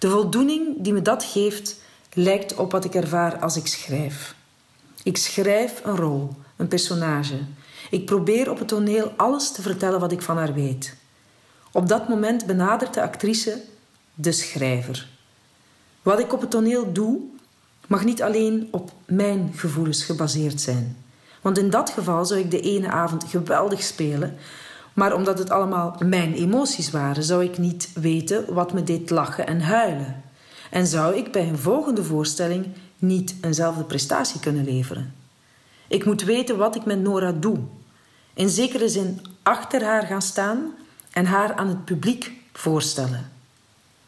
De 0.00 0.08
voldoening 0.08 0.76
die 0.78 0.92
me 0.92 1.02
dat 1.02 1.24
geeft 1.24 1.76
lijkt 2.12 2.54
op 2.54 2.72
wat 2.72 2.84
ik 2.84 2.94
ervaar 2.94 3.38
als 3.38 3.56
ik 3.56 3.66
schrijf. 3.66 4.34
Ik 5.02 5.16
schrijf 5.16 5.80
een 5.84 5.96
rol, 5.96 6.30
een 6.56 6.68
personage. 6.68 7.38
Ik 7.90 8.04
probeer 8.04 8.50
op 8.50 8.58
het 8.58 8.68
toneel 8.68 9.12
alles 9.16 9.52
te 9.52 9.62
vertellen 9.62 10.00
wat 10.00 10.12
ik 10.12 10.22
van 10.22 10.36
haar 10.36 10.54
weet. 10.54 10.96
Op 11.72 11.88
dat 11.88 12.08
moment 12.08 12.46
benadert 12.46 12.94
de 12.94 13.02
actrice 13.02 13.62
de 14.14 14.32
schrijver. 14.32 15.08
Wat 16.02 16.18
ik 16.18 16.32
op 16.32 16.40
het 16.40 16.50
toneel 16.50 16.92
doe, 16.92 17.20
mag 17.86 18.04
niet 18.04 18.22
alleen 18.22 18.68
op 18.70 18.92
mijn 19.04 19.52
gevoelens 19.56 20.04
gebaseerd 20.04 20.60
zijn. 20.60 20.96
Want 21.40 21.58
in 21.58 21.70
dat 21.70 21.90
geval 21.90 22.24
zou 22.24 22.40
ik 22.40 22.50
de 22.50 22.60
ene 22.60 22.88
avond 22.88 23.24
geweldig 23.24 23.82
spelen, 23.82 24.36
maar 25.00 25.14
omdat 25.14 25.38
het 25.38 25.50
allemaal 25.50 25.96
mijn 26.04 26.34
emoties 26.34 26.90
waren, 26.90 27.22
zou 27.22 27.44
ik 27.44 27.58
niet 27.58 27.90
weten 27.94 28.54
wat 28.54 28.72
me 28.72 28.84
deed 28.84 29.10
lachen 29.10 29.46
en 29.46 29.60
huilen. 29.60 30.22
En 30.70 30.86
zou 30.86 31.16
ik 31.16 31.32
bij 31.32 31.48
een 31.48 31.58
volgende 31.58 32.04
voorstelling 32.04 32.66
niet 32.98 33.34
eenzelfde 33.40 33.84
prestatie 33.84 34.40
kunnen 34.40 34.64
leveren. 34.64 35.14
Ik 35.88 36.04
moet 36.04 36.22
weten 36.22 36.56
wat 36.56 36.76
ik 36.76 36.84
met 36.84 37.00
Nora 37.00 37.32
doe. 37.32 37.58
In 38.34 38.48
zekere 38.48 38.88
zin 38.88 39.20
achter 39.42 39.84
haar 39.84 40.02
gaan 40.02 40.22
staan 40.22 40.74
en 41.12 41.26
haar 41.26 41.54
aan 41.54 41.68
het 41.68 41.84
publiek 41.84 42.32
voorstellen. 42.52 43.30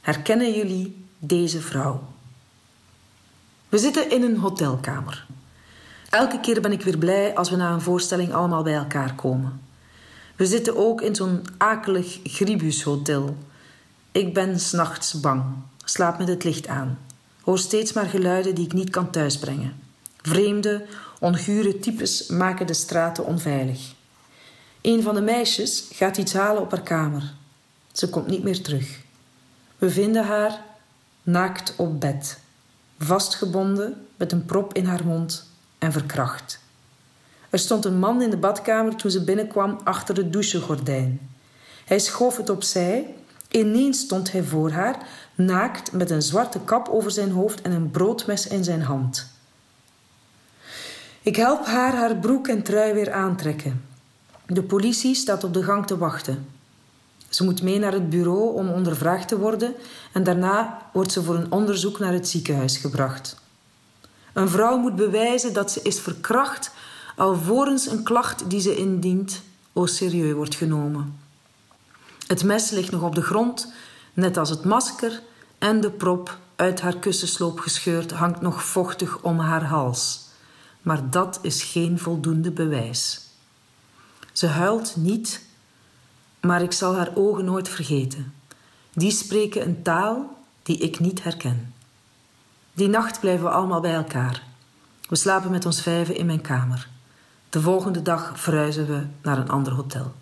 Herkennen 0.01 0.53
jullie 0.53 1.05
deze 1.19 1.61
vrouw? 1.61 2.03
We 3.69 3.79
zitten 3.79 4.11
in 4.11 4.23
een 4.23 4.37
hotelkamer. 4.37 5.27
Elke 6.11 6.41
keer 6.41 6.61
ben 6.61 6.73
ik 6.73 6.83
weer 6.83 6.99
blij 6.99 7.35
als 7.35 7.51
we 7.51 7.57
na 7.57 7.73
een 7.73 7.81
voorstelling 7.81 8.33
allemaal 8.33 8.63
bij 8.63 8.75
elkaar 8.75 9.15
komen. 9.15 9.71
We 10.43 10.49
zitten 10.49 10.77
ook 10.77 11.01
in 11.01 11.15
zo'n 11.15 11.43
akelig 11.57 12.21
gribushotel. 12.25 13.37
Ik 14.13 14.35
ben 14.35 14.61
s'nachts 14.61 15.21
bang, 15.21 15.45
slaap 15.85 16.19
met 16.19 16.29
het 16.29 16.45
licht 16.45 16.67
aan, 16.67 16.99
hoor 17.43 17.59
steeds 17.59 17.93
maar 17.93 18.07
geluiden 18.07 18.55
die 18.55 18.65
ik 18.65 18.73
niet 18.73 18.91
kan 18.91 19.11
thuisbrengen. 19.11 19.77
Vreemde, 20.17 20.87
ongure 21.21 21.79
types 21.79 22.27
maken 22.27 22.67
de 22.67 22.75
straten 22.75 23.25
onveilig. 23.25 23.95
Een 24.81 25.03
van 25.03 25.15
de 25.15 25.21
meisjes 25.21 25.89
gaat 25.93 26.17
iets 26.17 26.33
halen 26.33 26.63
op 26.63 26.71
haar 26.71 26.83
kamer. 26.83 27.35
Ze 27.93 28.09
komt 28.09 28.27
niet 28.27 28.43
meer 28.43 28.63
terug. 28.63 29.01
We 29.79 29.91
vinden 29.91 30.25
haar 30.25 30.65
naakt 31.23 31.75
op 31.77 32.01
bed, 32.01 32.39
vastgebonden 32.99 34.07
met 34.17 34.33
een 34.33 34.45
prop 34.45 34.75
in 34.75 34.85
haar 34.85 35.05
mond 35.05 35.47
en 35.79 35.93
verkracht. 35.93 36.62
Er 37.53 37.59
stond 37.59 37.85
een 37.85 37.99
man 37.99 38.23
in 38.23 38.31
de 38.31 38.37
badkamer 38.37 38.97
toen 38.97 39.11
ze 39.11 39.25
binnenkwam 39.25 39.81
achter 39.85 40.17
het 40.17 40.33
douchegordijn. 40.33 41.31
Hij 41.85 41.99
schoof 41.99 42.37
het 42.37 42.51
opzij. 42.51 43.15
Ineens 43.49 43.99
stond 43.99 44.33
hij 44.33 44.43
voor 44.43 44.71
haar, 44.71 44.97
naakt 45.35 45.93
met 45.93 46.11
een 46.11 46.23
zwarte 46.23 46.61
kap 46.65 46.89
over 46.89 47.11
zijn 47.11 47.31
hoofd 47.31 47.63
en 47.63 47.73
een 47.73 47.91
broodmes 47.91 48.47
in 48.47 48.65
zijn 48.65 48.83
hand. 48.83 49.27
Ik 51.23 51.37
help 51.37 51.67
haar 51.67 51.95
haar 51.95 52.17
broek 52.17 52.49
en 52.49 52.63
trui 52.63 52.93
weer 52.93 53.13
aantrekken. 53.13 53.85
De 54.47 54.63
politie 54.63 55.15
staat 55.15 55.45
op 55.45 55.55
de 55.55 55.63
gang 55.63 55.87
te 55.87 55.99
wachten. 55.99 56.47
Ze 57.29 57.45
moet 57.45 57.63
mee 57.63 57.79
naar 57.79 57.93
het 57.93 58.11
bureau 58.11 58.55
om 58.55 58.69
ondervraagd 58.69 59.29
te 59.29 59.39
worden 59.39 59.75
en 60.13 60.23
daarna 60.23 60.79
wordt 60.93 61.13
ze 61.13 61.23
voor 61.23 61.35
een 61.35 61.53
onderzoek 61.53 61.99
naar 61.99 62.13
het 62.13 62.29
ziekenhuis 62.29 62.77
gebracht. 62.77 63.37
Een 64.33 64.49
vrouw 64.49 64.77
moet 64.77 64.97
bewijzen 64.97 65.53
dat 65.53 65.71
ze 65.71 65.81
is 65.83 66.01
verkracht 66.01 66.73
alvorens 67.17 67.87
een 67.87 68.03
klacht 68.03 68.51
die 68.51 68.61
ze 68.61 68.77
indient 68.77 69.43
au 69.73 69.89
serieus 69.89 70.35
wordt 70.35 70.55
genomen. 70.55 71.19
Het 72.27 72.45
mes 72.45 72.71
ligt 72.71 72.91
nog 72.91 73.03
op 73.03 73.15
de 73.15 73.23
grond, 73.23 73.73
net 74.15 74.37
als 74.37 74.51
het 74.51 74.65
masker 74.65 75.23
en 75.59 75.81
de 75.81 75.91
prop 75.91 76.39
uit 76.57 76.81
haar 76.81 76.97
kussensloop 76.97 77.61
gescheurd 77.61 78.11
hangt 78.11 78.41
nog 78.41 78.65
vochtig 78.65 79.23
om 79.23 79.39
haar 79.39 79.65
hals. 79.65 80.21
Maar 80.83 81.11
dat 81.11 81.39
is 81.43 81.63
geen 81.63 81.99
voldoende 81.99 82.51
bewijs. 82.51 83.21
Ze 84.33 84.47
huilt 84.47 84.97
niet, 84.97 85.45
maar 86.41 86.63
ik 86.63 86.73
zal 86.73 86.97
haar 86.97 87.11
ogen 87.15 87.45
nooit 87.45 87.69
vergeten. 87.69 88.35
Die 88.93 89.11
spreken 89.11 89.63
een 89.63 89.83
taal 89.83 90.37
die 90.63 90.79
ik 90.79 90.99
niet 90.99 91.23
herken. 91.23 91.75
Die 92.73 92.89
nacht 92.89 93.21
blijven 93.21 93.45
we 93.45 93.51
allemaal 93.51 93.81
bij 93.81 93.95
elkaar. 93.95 94.43
We 95.09 95.17
slapen 95.17 95.51
met 95.51 95.67
ons 95.67 95.83
vijven 95.83 96.17
in 96.17 96.27
mijn 96.27 96.41
kamer. 96.41 96.89
De 97.53 97.61
volgende 97.61 98.03
dag 98.03 98.33
verhuizen 98.35 98.87
we 98.87 99.07
naar 99.23 99.39
een 99.39 99.49
ander 99.49 99.73
hotel. 99.73 100.13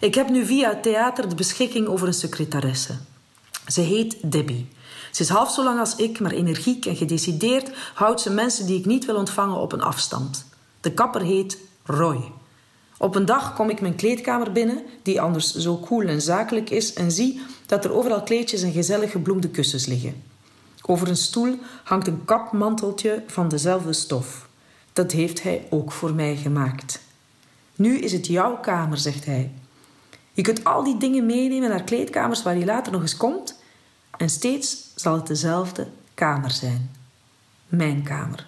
Ik 0.00 0.14
heb 0.14 0.28
nu 0.28 0.46
via 0.46 0.68
het 0.68 0.82
theater 0.82 1.28
de 1.28 1.34
beschikking 1.34 1.86
over 1.86 2.06
een 2.06 2.14
secretaresse. 2.14 2.96
Ze 3.66 3.80
heet 3.80 4.32
Debbie. 4.32 4.68
Ze 5.10 5.22
is 5.22 5.28
half 5.28 5.50
zo 5.50 5.64
lang 5.64 5.78
als 5.78 5.96
ik, 5.96 6.20
maar 6.20 6.30
energiek 6.30 6.86
en 6.86 6.96
gedecideerd 6.96 7.70
houdt 7.94 8.20
ze 8.20 8.30
mensen 8.30 8.66
die 8.66 8.78
ik 8.78 8.84
niet 8.84 9.04
wil 9.04 9.16
ontvangen 9.16 9.56
op 9.56 9.72
een 9.72 9.82
afstand. 9.82 10.46
De 10.80 10.92
kapper 10.92 11.22
heet 11.22 11.58
Roy. 11.84 12.32
Op 12.98 13.14
een 13.14 13.26
dag 13.26 13.54
kom 13.54 13.70
ik 13.70 13.80
mijn 13.80 13.96
kleedkamer 13.96 14.52
binnen, 14.52 14.82
die 15.02 15.20
anders 15.20 15.54
zo 15.54 15.78
cool 15.78 16.02
en 16.02 16.22
zakelijk 16.22 16.70
is, 16.70 16.92
en 16.92 17.10
zie 17.10 17.40
dat 17.66 17.84
er 17.84 17.92
overal 17.92 18.22
kleedjes 18.22 18.62
en 18.62 18.72
gezellig 18.72 19.10
gebloemde 19.10 19.48
kussens 19.48 19.86
liggen. 19.86 20.22
Over 20.82 21.08
een 21.08 21.16
stoel 21.16 21.58
hangt 21.84 22.06
een 22.06 22.24
kapmanteltje 22.24 23.22
van 23.26 23.48
dezelfde 23.48 23.92
stof. 23.92 24.50
Dat 24.92 25.12
heeft 25.12 25.42
hij 25.42 25.66
ook 25.70 25.92
voor 25.92 26.14
mij 26.14 26.36
gemaakt. 26.36 27.00
Nu 27.76 27.98
is 27.98 28.12
het 28.12 28.26
jouw 28.26 28.56
kamer, 28.56 28.98
zegt 28.98 29.24
hij. 29.24 29.52
Je 30.32 30.42
kunt 30.42 30.64
al 30.64 30.84
die 30.84 30.98
dingen 30.98 31.26
meenemen 31.26 31.68
naar 31.68 31.82
kleedkamers 31.82 32.42
waar 32.42 32.58
je 32.58 32.64
later 32.64 32.92
nog 32.92 33.00
eens 33.00 33.16
komt, 33.16 33.60
en 34.16 34.28
steeds 34.28 34.92
zal 34.94 35.14
het 35.14 35.26
dezelfde 35.26 35.86
kamer 36.14 36.50
zijn. 36.50 36.90
Mijn 37.68 38.02
kamer. 38.02 38.46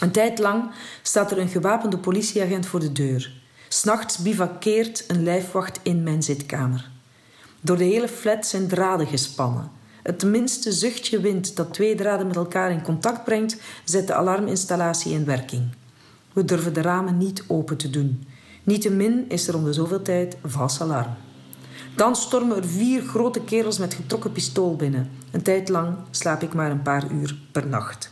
Een 0.00 0.10
tijd 0.10 0.38
lang 0.38 0.70
staat 1.02 1.30
er 1.30 1.38
een 1.38 1.48
gewapende 1.48 1.98
politieagent 1.98 2.66
voor 2.66 2.80
de 2.80 2.92
deur. 2.92 3.32
S'nachts 3.68 4.18
bivakkeert 4.18 5.04
een 5.08 5.22
lijfwacht 5.22 5.80
in 5.82 6.02
mijn 6.02 6.22
zitkamer. 6.22 6.90
Door 7.60 7.76
de 7.76 7.84
hele 7.84 8.08
flat 8.08 8.46
zijn 8.46 8.68
draden 8.68 9.06
gespannen. 9.06 9.70
Het 10.02 10.24
minste 10.24 10.72
zuchtje 10.72 11.20
wind 11.20 11.56
dat 11.56 11.74
twee 11.74 11.94
draden 11.94 12.26
met 12.26 12.36
elkaar 12.36 12.70
in 12.70 12.82
contact 12.82 13.24
brengt, 13.24 13.60
zet 13.84 14.06
de 14.06 14.14
alarminstallatie 14.14 15.12
in 15.12 15.24
werking. 15.24 15.62
We 16.32 16.44
durven 16.44 16.74
de 16.74 16.82
ramen 16.82 17.18
niet 17.18 17.44
open 17.46 17.76
te 17.76 17.90
doen. 17.90 18.26
Niettemin 18.62 19.24
is 19.28 19.48
er 19.48 19.56
om 19.56 19.64
de 19.64 19.72
zoveel 19.72 20.02
tijd 20.02 20.36
vals 20.44 20.80
alarm. 20.80 21.14
Dan 21.96 22.16
stormen 22.16 22.56
er 22.56 22.68
vier 22.68 23.02
grote 23.02 23.40
kerels 23.40 23.78
met 23.78 23.94
getrokken 23.94 24.32
pistool 24.32 24.76
binnen. 24.76 25.10
Een 25.30 25.42
tijd 25.42 25.68
lang 25.68 25.96
slaap 26.10 26.42
ik 26.42 26.54
maar 26.54 26.70
een 26.70 26.82
paar 26.82 27.10
uur 27.12 27.36
per 27.52 27.66
nacht. 27.66 28.10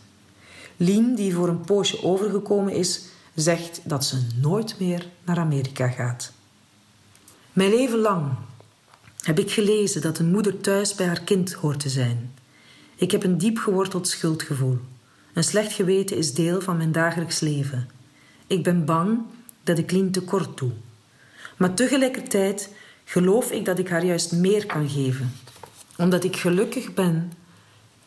Lien, 0.76 1.14
die 1.14 1.34
voor 1.34 1.48
een 1.48 1.60
poosje 1.60 2.02
overgekomen 2.02 2.72
is, 2.72 3.04
zegt 3.34 3.80
dat 3.84 4.04
ze 4.04 4.26
nooit 4.40 4.78
meer 4.78 5.08
naar 5.24 5.38
Amerika 5.38 5.88
gaat. 5.88 6.32
Mijn 7.52 7.70
leven 7.70 7.98
lang 7.98 8.32
heb 9.26 9.38
ik 9.38 9.50
gelezen 9.50 10.00
dat 10.00 10.18
een 10.18 10.30
moeder 10.30 10.60
thuis 10.60 10.94
bij 10.94 11.06
haar 11.06 11.20
kind 11.20 11.52
hoort 11.52 11.80
te 11.80 11.88
zijn. 11.88 12.34
Ik 12.96 13.10
heb 13.10 13.24
een 13.24 13.38
diep 13.38 13.58
geworteld 13.58 14.08
schuldgevoel. 14.08 14.78
Een 15.32 15.44
slecht 15.44 15.72
geweten 15.72 16.16
is 16.16 16.34
deel 16.34 16.60
van 16.60 16.76
mijn 16.76 16.92
dagelijks 16.92 17.40
leven. 17.40 17.88
Ik 18.46 18.62
ben 18.62 18.84
bang 18.84 19.18
dat 19.62 19.78
ik 19.78 19.90
Lien 19.90 20.10
tekort 20.10 20.58
doe. 20.58 20.70
Maar 21.56 21.74
tegelijkertijd 21.74 22.72
geloof 23.04 23.50
ik 23.50 23.64
dat 23.64 23.78
ik 23.78 23.88
haar 23.88 24.04
juist 24.04 24.32
meer 24.32 24.66
kan 24.66 24.88
geven. 24.88 25.32
Omdat 25.96 26.24
ik 26.24 26.36
gelukkig 26.36 26.94
ben 26.94 27.32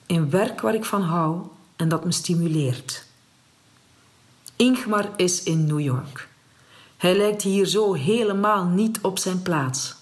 in 0.05 0.29
werk 0.29 0.61
waar 0.61 0.75
ik 0.75 0.85
van 0.85 1.01
hou 1.01 1.41
en 1.75 1.89
dat 1.89 2.05
me 2.05 2.11
stimuleert. 2.11 3.05
Ingmar 4.55 5.09
is 5.15 5.43
in 5.43 5.65
New 5.65 5.79
York. 5.79 6.27
Hij 6.97 7.17
lijkt 7.17 7.41
hier 7.41 7.65
zo 7.65 7.93
helemaal 7.93 8.65
niet 8.65 8.99
op 9.01 9.17
zijn 9.17 9.41
plaats. 9.41 9.98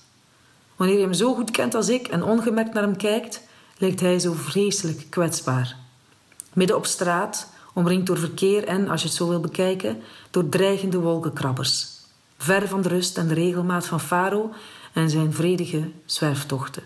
Wanneer 0.77 0.95
je 0.97 1.03
hem 1.03 1.13
zo 1.13 1.33
goed 1.33 1.51
kent 1.51 1.75
als 1.75 1.89
ik 1.89 2.07
en 2.07 2.23
ongemerkt 2.23 2.73
naar 2.73 2.83
hem 2.83 2.97
kijkt, 2.97 3.41
lijkt 3.77 3.99
hij 3.99 4.19
zo 4.19 4.33
vreselijk 4.33 5.05
kwetsbaar. 5.09 5.75
Midden 6.53 6.75
op 6.75 6.85
straat, 6.85 7.49
omringd 7.73 8.07
door 8.07 8.17
verkeer 8.17 8.63
en, 8.63 8.89
als 8.89 9.01
je 9.01 9.07
het 9.07 9.17
zo 9.17 9.27
wil 9.27 9.39
bekijken, 9.39 10.01
door 10.31 10.49
dreigende 10.49 10.99
wolkenkrabbers. 10.99 11.87
Ver 12.37 12.67
van 12.67 12.81
de 12.81 12.89
rust 12.89 13.17
en 13.17 13.27
de 13.27 13.33
regelmaat 13.33 13.85
van 13.85 13.99
Faro 13.99 14.53
en 14.93 15.09
zijn 15.09 15.33
vredige 15.33 15.91
zwerftochten. 16.05 16.83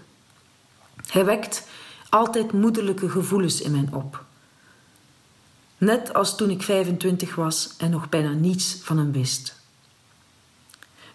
Hij 1.08 1.26
wekt 1.26 1.68
altijd 2.10 2.52
moederlijke 2.52 3.10
gevoelens 3.10 3.62
in 3.62 3.72
mij 3.72 3.88
op. 3.92 4.24
Net 5.78 6.14
als 6.14 6.36
toen 6.36 6.50
ik 6.50 6.62
25 6.62 7.36
was 7.36 7.74
en 7.78 7.90
nog 7.90 8.10
bijna 8.10 8.32
niets 8.32 8.78
van 8.82 8.98
hem 8.98 9.12
wist. 9.12 9.61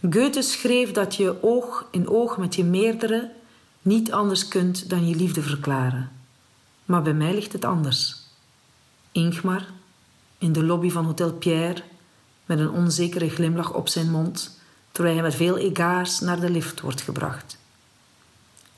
Goethe 0.00 0.42
schreef 0.42 0.92
dat 0.92 1.14
je 1.14 1.42
oog 1.42 1.84
in 1.90 2.08
oog 2.08 2.36
met 2.36 2.54
je 2.54 2.64
meerdere 2.64 3.30
niet 3.82 4.12
anders 4.12 4.48
kunt 4.48 4.90
dan 4.90 5.08
je 5.08 5.16
liefde 5.16 5.42
verklaren. 5.42 6.10
Maar 6.84 7.02
bij 7.02 7.14
mij 7.14 7.34
ligt 7.34 7.52
het 7.52 7.64
anders. 7.64 8.16
Ingmar, 9.12 9.66
in 10.38 10.52
de 10.52 10.64
lobby 10.64 10.90
van 10.90 11.04
Hotel 11.04 11.32
Pierre, 11.32 11.82
met 12.44 12.58
een 12.58 12.70
onzekere 12.70 13.28
glimlach 13.28 13.72
op 13.72 13.88
zijn 13.88 14.10
mond, 14.10 14.60
terwijl 14.92 15.14
hij 15.14 15.24
met 15.24 15.34
veel 15.34 15.56
egaars 15.56 16.20
naar 16.20 16.40
de 16.40 16.50
lift 16.50 16.80
wordt 16.80 17.00
gebracht. 17.00 17.58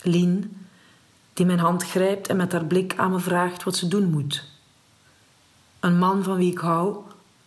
Lien, 0.03 0.67
die 1.33 1.47
mijn 1.47 1.59
hand 1.59 1.85
grijpt 1.85 2.29
en 2.29 2.37
met 2.37 2.53
haar 2.53 2.65
blik 2.65 2.95
aan 2.97 3.11
me 3.11 3.19
vraagt 3.19 3.63
wat 3.63 3.77
ze 3.77 3.89
doen 3.89 4.11
moet. 4.11 4.45
Een 5.81 5.99
man 5.99 6.23
van 6.23 6.37
wie 6.37 6.51
ik 6.51 6.59
hou, 6.59 6.97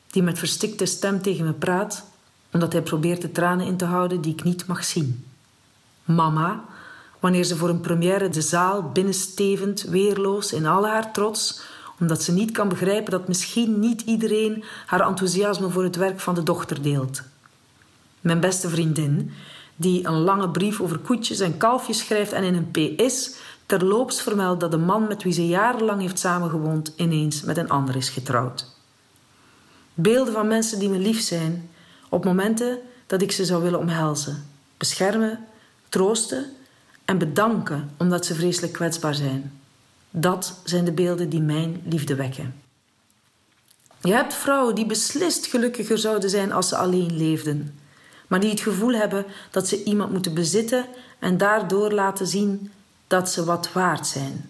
die 0.07 0.23
met 0.23 0.39
verstikte 0.39 0.85
stem 0.85 1.21
tegen 1.21 1.45
me 1.45 1.53
praat, 1.53 2.10
omdat 2.53 2.73
hij 2.73 2.81
probeert 2.81 3.21
de 3.21 3.31
tranen 3.31 3.65
in 3.65 3.77
te 3.77 3.85
houden 3.85 4.21
die 4.21 4.33
ik 4.33 4.43
niet 4.43 4.65
mag 4.65 4.83
zien. 4.83 5.25
Mama, 6.03 6.63
wanneer 7.19 7.43
ze 7.43 7.55
voor 7.55 7.69
een 7.69 7.81
première 7.81 8.29
de 8.29 8.41
zaal 8.41 8.89
binnenstevend, 8.91 9.81
weerloos 9.81 10.53
in 10.53 10.65
al 10.65 10.87
haar 10.87 11.13
trots, 11.13 11.61
omdat 11.99 12.23
ze 12.23 12.31
niet 12.31 12.51
kan 12.51 12.69
begrijpen 12.69 13.11
dat 13.11 13.27
misschien 13.27 13.79
niet 13.79 14.01
iedereen 14.01 14.63
haar 14.85 15.07
enthousiasme 15.07 15.69
voor 15.69 15.83
het 15.83 15.95
werk 15.95 16.19
van 16.19 16.35
de 16.35 16.43
dochter 16.43 16.81
deelt. 16.81 17.21
Mijn 18.21 18.39
beste 18.39 18.69
vriendin, 18.69 19.31
die 19.75 20.07
een 20.07 20.19
lange 20.19 20.49
brief 20.49 20.81
over 20.81 20.97
koetjes 20.97 21.39
en 21.39 21.57
kalfjes 21.57 21.99
schrijft 21.99 22.31
en 22.31 22.43
in 22.43 22.55
een 22.55 22.71
PS 22.71 23.35
terloops 23.65 24.21
vermeldt 24.21 24.59
dat 24.59 24.71
de 24.71 24.77
man 24.77 25.07
met 25.07 25.23
wie 25.23 25.33
ze 25.33 25.47
jarenlang 25.47 26.01
heeft 26.01 26.19
samengewoond 26.19 26.93
ineens 26.95 27.41
met 27.41 27.57
een 27.57 27.69
ander 27.69 27.95
is 27.95 28.09
getrouwd. 28.09 28.65
Beelden 29.93 30.33
van 30.33 30.47
mensen 30.47 30.79
die 30.79 30.89
me 30.89 30.97
lief 30.97 31.21
zijn, 31.21 31.69
op 32.11 32.25
momenten 32.25 32.79
dat 33.07 33.21
ik 33.21 33.31
ze 33.31 33.45
zou 33.45 33.63
willen 33.63 33.79
omhelzen, 33.79 34.45
beschermen, 34.77 35.39
troosten 35.89 36.45
en 37.05 37.17
bedanken 37.17 37.91
omdat 37.97 38.25
ze 38.25 38.35
vreselijk 38.35 38.73
kwetsbaar 38.73 39.15
zijn. 39.15 39.59
Dat 40.09 40.59
zijn 40.63 40.85
de 40.85 40.91
beelden 40.91 41.29
die 41.29 41.41
mijn 41.41 41.81
liefde 41.85 42.15
wekken. 42.15 42.53
Je 44.01 44.13
hebt 44.13 44.33
vrouwen 44.33 44.75
die 44.75 44.85
beslist 44.85 45.45
gelukkiger 45.45 45.97
zouden 45.97 46.29
zijn 46.29 46.51
als 46.51 46.67
ze 46.67 46.75
alleen 46.75 47.17
leefden, 47.17 47.79
maar 48.27 48.39
die 48.39 48.49
het 48.49 48.59
gevoel 48.59 48.93
hebben 48.93 49.25
dat 49.51 49.67
ze 49.67 49.83
iemand 49.83 50.11
moeten 50.11 50.33
bezitten 50.33 50.85
en 51.19 51.37
daardoor 51.37 51.91
laten 51.91 52.27
zien 52.27 52.71
dat 53.07 53.29
ze 53.29 53.43
wat 53.43 53.71
waard 53.73 54.07
zijn. 54.07 54.49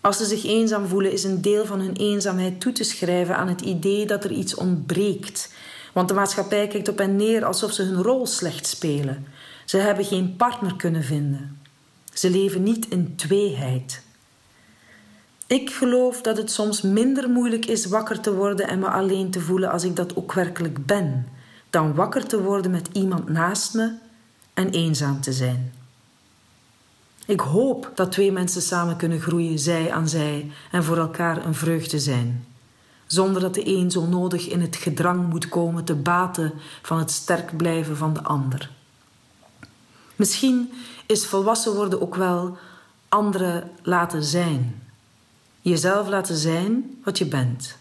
Als 0.00 0.16
ze 0.16 0.24
zich 0.24 0.44
eenzaam 0.44 0.86
voelen, 0.86 1.12
is 1.12 1.24
een 1.24 1.42
deel 1.42 1.66
van 1.66 1.80
hun 1.80 1.96
eenzaamheid 1.96 2.60
toe 2.60 2.72
te 2.72 2.84
schrijven 2.84 3.36
aan 3.36 3.48
het 3.48 3.60
idee 3.60 4.06
dat 4.06 4.24
er 4.24 4.32
iets 4.32 4.54
ontbreekt. 4.54 5.52
Want 5.94 6.08
de 6.08 6.14
maatschappij 6.14 6.66
kijkt 6.66 6.88
op 6.88 6.98
hen 6.98 7.16
neer 7.16 7.44
alsof 7.44 7.72
ze 7.72 7.82
hun 7.82 8.02
rol 8.02 8.26
slecht 8.26 8.66
spelen. 8.66 9.26
Ze 9.64 9.76
hebben 9.76 10.04
geen 10.04 10.36
partner 10.36 10.76
kunnen 10.76 11.02
vinden. 11.02 11.58
Ze 12.12 12.30
leven 12.30 12.62
niet 12.62 12.88
in 12.88 13.16
tweeheid. 13.16 14.02
Ik 15.46 15.70
geloof 15.70 16.20
dat 16.20 16.36
het 16.36 16.50
soms 16.50 16.82
minder 16.82 17.30
moeilijk 17.30 17.66
is 17.66 17.86
wakker 17.86 18.20
te 18.20 18.34
worden 18.34 18.68
en 18.68 18.78
me 18.78 18.88
alleen 18.88 19.30
te 19.30 19.40
voelen 19.40 19.70
als 19.70 19.84
ik 19.84 19.96
dat 19.96 20.16
ook 20.16 20.32
werkelijk 20.32 20.86
ben, 20.86 21.28
dan 21.70 21.94
wakker 21.94 22.26
te 22.26 22.42
worden 22.42 22.70
met 22.70 22.88
iemand 22.92 23.28
naast 23.28 23.74
me 23.74 23.92
en 24.54 24.70
eenzaam 24.70 25.20
te 25.20 25.32
zijn. 25.32 25.72
Ik 27.26 27.40
hoop 27.40 27.90
dat 27.94 28.12
twee 28.12 28.32
mensen 28.32 28.62
samen 28.62 28.96
kunnen 28.96 29.20
groeien, 29.20 29.58
zij 29.58 29.92
aan 29.92 30.08
zij, 30.08 30.50
en 30.70 30.84
voor 30.84 30.98
elkaar 30.98 31.46
een 31.46 31.54
vreugde 31.54 31.98
zijn. 31.98 32.46
Zonder 33.14 33.40
dat 33.40 33.54
de 33.54 33.66
een 33.66 33.90
zo 33.90 34.06
nodig 34.06 34.48
in 34.48 34.60
het 34.60 34.76
gedrang 34.76 35.28
moet 35.28 35.48
komen 35.48 35.84
te 35.84 35.94
baten 35.94 36.52
van 36.82 36.98
het 36.98 37.10
sterk 37.10 37.56
blijven 37.56 37.96
van 37.96 38.14
de 38.14 38.22
ander. 38.22 38.70
Misschien 40.16 40.72
is 41.06 41.26
volwassen 41.26 41.74
worden 41.74 42.00
ook 42.00 42.14
wel 42.14 42.56
anderen 43.08 43.70
laten 43.82 44.24
zijn. 44.24 44.82
Jezelf 45.60 46.08
laten 46.08 46.36
zijn 46.36 47.00
wat 47.04 47.18
je 47.18 47.26
bent. 47.26 47.76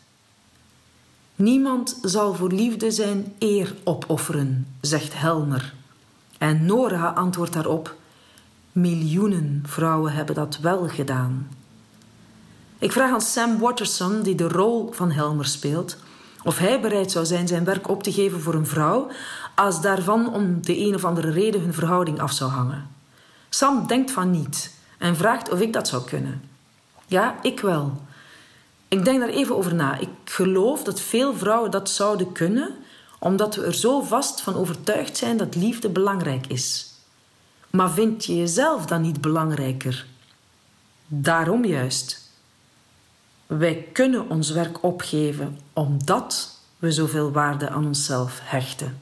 Niemand 1.36 2.00
zal 2.02 2.34
voor 2.34 2.52
liefde 2.52 2.91
zijn 2.91 3.34
eer 3.39 3.76
opofferen, 3.84 4.67
zegt 4.82 5.19
Helmer. 5.19 5.74
En 6.38 6.65
Nora 6.65 7.08
antwoordt 7.08 7.54
daarop: 7.54 7.96
Miljoenen 8.72 9.63
vrouwen 9.65 10.13
hebben 10.13 10.36
dat 10.36 10.58
wel 10.58 10.88
gedaan. 10.88 11.50
Ik 12.84 12.91
vraag 12.91 13.12
aan 13.12 13.22
Sam 13.22 13.60
Watterson, 13.60 14.22
die 14.22 14.36
de 14.36 14.48
rol 14.48 14.89
van 14.91 15.12
Helmer 15.12 15.46
speelt, 15.46 15.98
of 16.43 16.58
hij 16.58 16.82
bereid 16.82 17.12
zou 17.12 17.26
zijn 17.26 17.48
zijn 17.48 17.63
werk 17.63 17.89
op 17.89 18.04
te 18.04 18.12
geven 18.12 18.41
voor 18.41 18.54
een 18.54 18.67
vrouw 18.67 19.12
als 19.56 19.82
daarvan 19.82 20.34
om 20.34 20.65
de 20.65 20.80
een 20.80 20.96
of 20.96 21.06
andere 21.06 21.32
reden 21.32 21.62
hun 21.62 21.74
verhouding 21.74 22.19
af 22.19 22.32
zou 22.32 22.52
hangen. 22.52 22.89
Sam 23.50 23.88
denkt 23.88 24.12
van 24.12 24.32
niet 24.32 24.74
en 24.98 25.15
vraagt 25.15 25.50
of 25.50 25.60
ik 25.60 25.74
dat 25.74 25.88
zou 25.88 26.04
kunnen. 26.04 26.41
Ja, 27.08 27.36
ik 27.41 27.60
wel. 27.60 28.02
Ik 28.88 29.06
denk 29.06 29.19
daar 29.19 29.30
even 29.30 29.56
over 29.56 29.76
na. 29.76 29.98
Ik 29.98 30.10
geloof 30.24 30.84
dat 30.84 31.00
veel 31.00 31.36
vrouwen 31.36 31.72
dat 31.72 31.89
zouden 31.89 32.32
kunnen, 32.32 32.76
omdat 33.19 33.56
we 33.56 33.65
er 33.65 33.76
zo 33.76 34.02
vast 34.02 34.41
van 34.41 34.56
overtuigd 34.56 35.17
zijn 35.17 35.38
dat 35.38 35.56
liefde 35.56 35.89
belangrijk 35.89 36.48
is. 36.48 36.93
Maar 37.69 37.91
vind 37.91 38.26
je 38.26 38.36
jezelf 38.36 38.86
dan 38.86 39.02
niet 39.02 39.22
belangrijker? 39.22 40.06
Daarom 41.08 41.65
juist. 41.65 42.23
Wij 43.58 43.88
kunnen 43.92 44.30
ons 44.30 44.50
werk 44.50 44.84
opgeven 44.84 45.60
omdat 45.74 46.60
we 46.78 46.92
zoveel 46.92 47.32
waarde 47.32 47.70
aan 47.70 47.86
onszelf 47.86 48.39
hechten. 48.44 49.00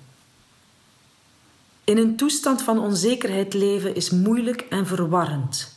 In 1.84 1.98
een 1.98 2.16
toestand 2.16 2.62
van 2.62 2.80
onzekerheid 2.80 3.54
leven 3.54 3.96
is 3.96 4.10
moeilijk 4.10 4.62
en 4.62 4.88
verwarrend. 4.88 5.76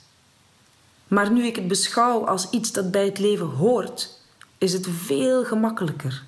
Maar 1.09 1.33
nu 1.33 1.47
ik 1.47 1.57
het 1.57 1.69
beschouw 1.69 2.27
als 2.27 2.51
iets 2.51 2.73
dat 2.73 2.91
bij 2.91 3.05
het 3.05 3.19
leven 3.19 3.47
hoort, 3.47 4.19
is 4.59 4.73
het 4.73 4.87
veel 5.05 5.45
gemakkelijker 5.45 6.25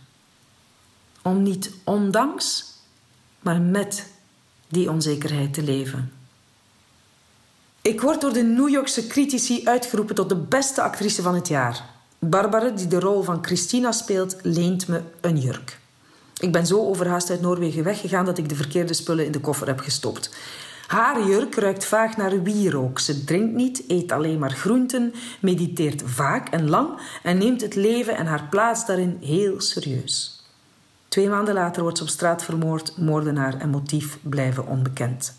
om 1.23 1.43
niet 1.43 1.71
ondanks, 1.85 2.75
maar 3.41 3.61
met 3.61 4.11
die 4.69 4.91
onzekerheid 4.91 5.55
te 5.55 5.63
leven. 5.63 6.13
Ik 7.83 8.01
word 8.01 8.21
door 8.21 8.33
de 8.33 8.43
New 8.43 8.69
Yorkse 8.69 9.07
critici 9.07 9.65
uitgeroepen 9.65 10.15
tot 10.15 10.29
de 10.29 10.37
beste 10.37 10.83
actrice 10.83 11.23
van 11.23 11.35
het 11.35 11.49
jaar. 11.49 11.96
Barbara, 12.29 12.69
die 12.69 12.87
de 12.87 13.01
rol 13.01 13.23
van 13.23 13.45
Christina 13.45 13.93
speelt, 13.93 14.37
leent 14.43 14.89
me 14.89 15.01
een 15.21 15.39
jurk. 15.39 15.79
Ik 16.39 16.53
ben 16.53 16.67
zo 16.67 16.79
overhaast 16.79 17.31
uit 17.31 17.41
Noorwegen 17.41 17.85
weggegaan 17.85 18.25
dat 18.25 18.39
ik 18.39 18.49
de 18.49 18.55
verkeerde 18.55 18.95
spullen 18.95 19.25
in 19.25 19.33
de 19.33 19.41
koffer 19.41 19.67
heb 19.67 19.79
gestopt. 19.81 20.31
Haar 20.87 21.27
jurk 21.27 21.55
ruikt 21.55 21.85
vaag 21.85 22.17
naar 22.17 22.43
wierook. 22.43 22.99
Ze 22.99 23.25
drinkt 23.25 23.55
niet, 23.55 23.85
eet 23.89 24.13
alleen 24.13 24.39
maar 24.39 24.51
groenten, 24.51 25.15
mediteert 25.41 26.03
vaak 26.05 26.49
en 26.49 26.69
lang 26.69 27.01
en 27.23 27.39
neemt 27.39 27.61
het 27.61 27.75
leven 27.75 28.17
en 28.17 28.27
haar 28.27 28.47
plaats 28.51 28.87
daarin 28.87 29.19
heel 29.21 29.61
serieus. 29.61 30.45
Twee 31.09 31.29
maanden 31.29 31.55
later 31.55 31.83
wordt 31.83 31.99
ze 31.99 32.05
op 32.05 32.11
straat 32.11 32.45
vermoord, 32.45 32.97
moordenaar 32.97 33.59
en 33.59 33.69
motief 33.69 34.19
blijven 34.23 34.67
onbekend. 34.67 35.35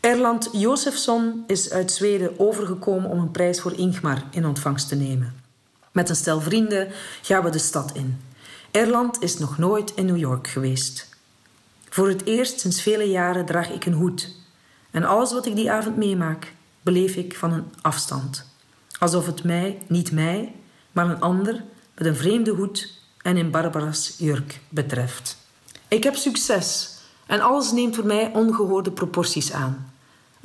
Erland 0.00 0.48
Josefsson 0.52 1.44
is 1.46 1.70
uit 1.70 1.92
Zweden 1.92 2.38
overgekomen 2.38 3.10
om 3.10 3.18
een 3.18 3.30
prijs 3.30 3.60
voor 3.60 3.78
Ingmar 3.78 4.22
in 4.30 4.46
ontvangst 4.46 4.88
te 4.88 4.94
nemen. 4.94 5.45
Met 5.96 6.08
een 6.08 6.16
stel 6.16 6.40
vrienden 6.40 6.88
gaan 7.22 7.42
we 7.42 7.50
de 7.50 7.58
stad 7.58 7.90
in. 7.94 8.20
Erland 8.70 9.22
is 9.22 9.38
nog 9.38 9.58
nooit 9.58 9.92
in 9.94 10.06
New 10.06 10.16
York 10.16 10.48
geweest. 10.48 11.08
Voor 11.88 12.08
het 12.08 12.24
eerst 12.24 12.60
sinds 12.60 12.82
vele 12.82 13.04
jaren 13.04 13.46
draag 13.46 13.70
ik 13.70 13.86
een 13.86 13.92
hoed. 13.92 14.34
En 14.90 15.04
alles 15.04 15.32
wat 15.32 15.46
ik 15.46 15.56
die 15.56 15.70
avond 15.70 15.96
meemaak, 15.96 16.52
beleef 16.82 17.16
ik 17.16 17.36
van 17.36 17.52
een 17.52 17.64
afstand. 17.80 18.44
Alsof 18.98 19.26
het 19.26 19.44
mij, 19.44 19.82
niet 19.86 20.12
mij, 20.12 20.54
maar 20.92 21.10
een 21.10 21.20
ander 21.20 21.64
met 21.94 22.06
een 22.06 22.16
vreemde 22.16 22.50
hoed 22.50 23.00
en 23.22 23.36
in 23.36 23.50
Barbara's 23.50 24.14
jurk 24.18 24.60
betreft. 24.68 25.36
Ik 25.88 26.02
heb 26.02 26.14
succes 26.14 26.98
en 27.26 27.40
alles 27.40 27.72
neemt 27.72 27.94
voor 27.94 28.06
mij 28.06 28.30
ongehoorde 28.32 28.90
proporties 28.90 29.52
aan. 29.52 29.92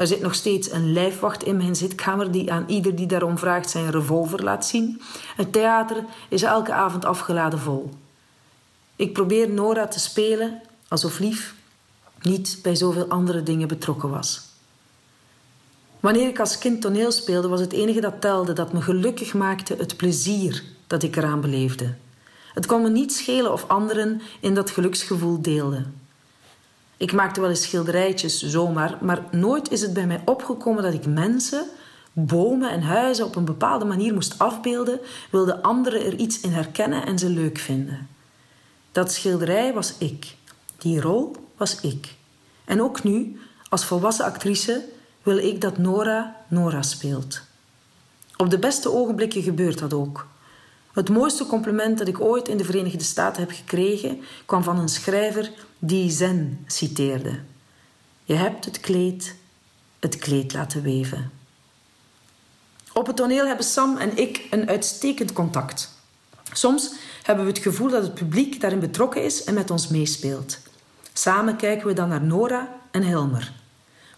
Er 0.01 0.07
zit 0.07 0.21
nog 0.21 0.35
steeds 0.35 0.71
een 0.71 0.93
lijfwacht 0.93 1.43
in 1.43 1.57
mijn 1.57 1.75
zitkamer 1.75 2.31
die 2.31 2.51
aan 2.51 2.63
ieder 2.67 2.95
die 2.95 3.07
daarom 3.07 3.37
vraagt 3.37 3.69
zijn 3.69 3.91
revolver 3.91 4.43
laat 4.43 4.65
zien. 4.65 5.01
Het 5.35 5.53
theater 5.53 6.05
is 6.29 6.43
elke 6.43 6.73
avond 6.73 7.05
afgeladen 7.05 7.59
vol. 7.59 7.89
Ik 8.95 9.13
probeer 9.13 9.49
Nora 9.49 9.87
te 9.87 9.99
spelen 9.99 10.61
alsof 10.87 11.19
Lief 11.19 11.55
niet 12.21 12.59
bij 12.61 12.75
zoveel 12.75 13.07
andere 13.07 13.43
dingen 13.43 13.67
betrokken 13.67 14.09
was. 14.09 14.41
Wanneer 15.99 16.27
ik 16.27 16.39
als 16.39 16.57
kind 16.57 16.81
toneel 16.81 17.11
speelde, 17.11 17.47
was 17.47 17.59
het 17.59 17.73
enige 17.73 18.01
dat 18.01 18.21
telde, 18.21 18.53
dat 18.53 18.73
me 18.73 18.81
gelukkig 18.81 19.33
maakte, 19.33 19.75
het 19.75 19.97
plezier 19.97 20.63
dat 20.87 21.03
ik 21.03 21.15
eraan 21.15 21.41
beleefde. 21.41 21.93
Het 22.53 22.65
kon 22.65 22.81
me 22.81 22.89
niet 22.89 23.13
schelen 23.13 23.51
of 23.51 23.67
anderen 23.67 24.21
in 24.39 24.53
dat 24.53 24.69
geluksgevoel 24.69 25.41
deelden. 25.41 26.00
Ik 27.01 27.13
maakte 27.13 27.41
wel 27.41 27.49
eens 27.49 27.61
schilderijtjes 27.61 28.41
zomaar, 28.41 28.97
maar 29.01 29.23
nooit 29.31 29.71
is 29.71 29.81
het 29.81 29.93
bij 29.93 30.07
mij 30.07 30.21
opgekomen 30.25 30.83
dat 30.83 30.93
ik 30.93 31.05
mensen, 31.05 31.65
bomen 32.13 32.69
en 32.69 32.81
huizen 32.81 33.25
op 33.25 33.35
een 33.35 33.45
bepaalde 33.45 33.85
manier 33.85 34.13
moest 34.13 34.39
afbeelden, 34.39 34.99
wilde 35.31 35.61
anderen 35.61 36.05
er 36.05 36.15
iets 36.15 36.39
in 36.39 36.51
herkennen 36.51 37.05
en 37.05 37.19
ze 37.19 37.29
leuk 37.29 37.57
vinden. 37.57 38.07
Dat 38.91 39.11
schilderij 39.11 39.73
was 39.73 39.93
ik. 39.97 40.35
Die 40.77 41.01
rol 41.01 41.35
was 41.57 41.79
ik. 41.79 42.15
En 42.65 42.81
ook 42.81 43.03
nu, 43.03 43.39
als 43.69 43.85
volwassen 43.85 44.25
actrice, 44.25 44.85
wil 45.23 45.37
ik 45.37 45.61
dat 45.61 45.77
Nora 45.77 46.35
Nora 46.47 46.81
speelt. 46.81 47.41
Op 48.37 48.49
de 48.49 48.59
beste 48.59 48.91
ogenblikken 48.91 49.43
gebeurt 49.43 49.79
dat 49.79 49.93
ook. 49.93 50.27
Het 50.93 51.09
mooiste 51.09 51.45
compliment 51.45 51.97
dat 51.97 52.07
ik 52.07 52.21
ooit 52.21 52.47
in 52.47 52.57
de 52.57 52.63
Verenigde 52.63 53.03
Staten 53.03 53.41
heb 53.41 53.51
gekregen 53.51 54.21
kwam 54.45 54.63
van 54.63 54.79
een 54.79 54.89
schrijver 54.89 55.51
die 55.79 56.11
Zen 56.11 56.63
citeerde. 56.67 57.39
Je 58.23 58.33
hebt 58.33 58.65
het 58.65 58.79
kleed, 58.79 59.35
het 59.99 60.17
kleed 60.17 60.53
laten 60.53 60.81
weven. 60.81 61.31
Op 62.93 63.07
het 63.07 63.15
toneel 63.15 63.47
hebben 63.47 63.65
Sam 63.65 63.97
en 63.97 64.17
ik 64.17 64.47
een 64.49 64.67
uitstekend 64.67 65.33
contact. 65.33 65.99
Soms 66.51 66.93
hebben 67.23 67.45
we 67.45 67.51
het 67.51 67.61
gevoel 67.61 67.89
dat 67.89 68.03
het 68.03 68.13
publiek 68.13 68.61
daarin 68.61 68.79
betrokken 68.79 69.23
is 69.23 69.43
en 69.43 69.53
met 69.53 69.71
ons 69.71 69.87
meespeelt. 69.87 70.59
Samen 71.13 71.55
kijken 71.55 71.87
we 71.87 71.93
dan 71.93 72.09
naar 72.09 72.21
Nora 72.21 72.79
en 72.91 73.03
Helmer. 73.03 73.53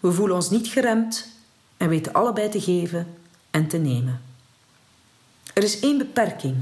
We 0.00 0.12
voelen 0.12 0.36
ons 0.36 0.50
niet 0.50 0.68
geremd 0.68 1.28
en 1.76 1.88
weten 1.88 2.12
allebei 2.12 2.48
te 2.48 2.60
geven 2.60 3.06
en 3.50 3.68
te 3.68 3.76
nemen. 3.76 4.33
Er 5.54 5.62
is 5.62 5.80
één 5.80 5.98
beperking. 5.98 6.54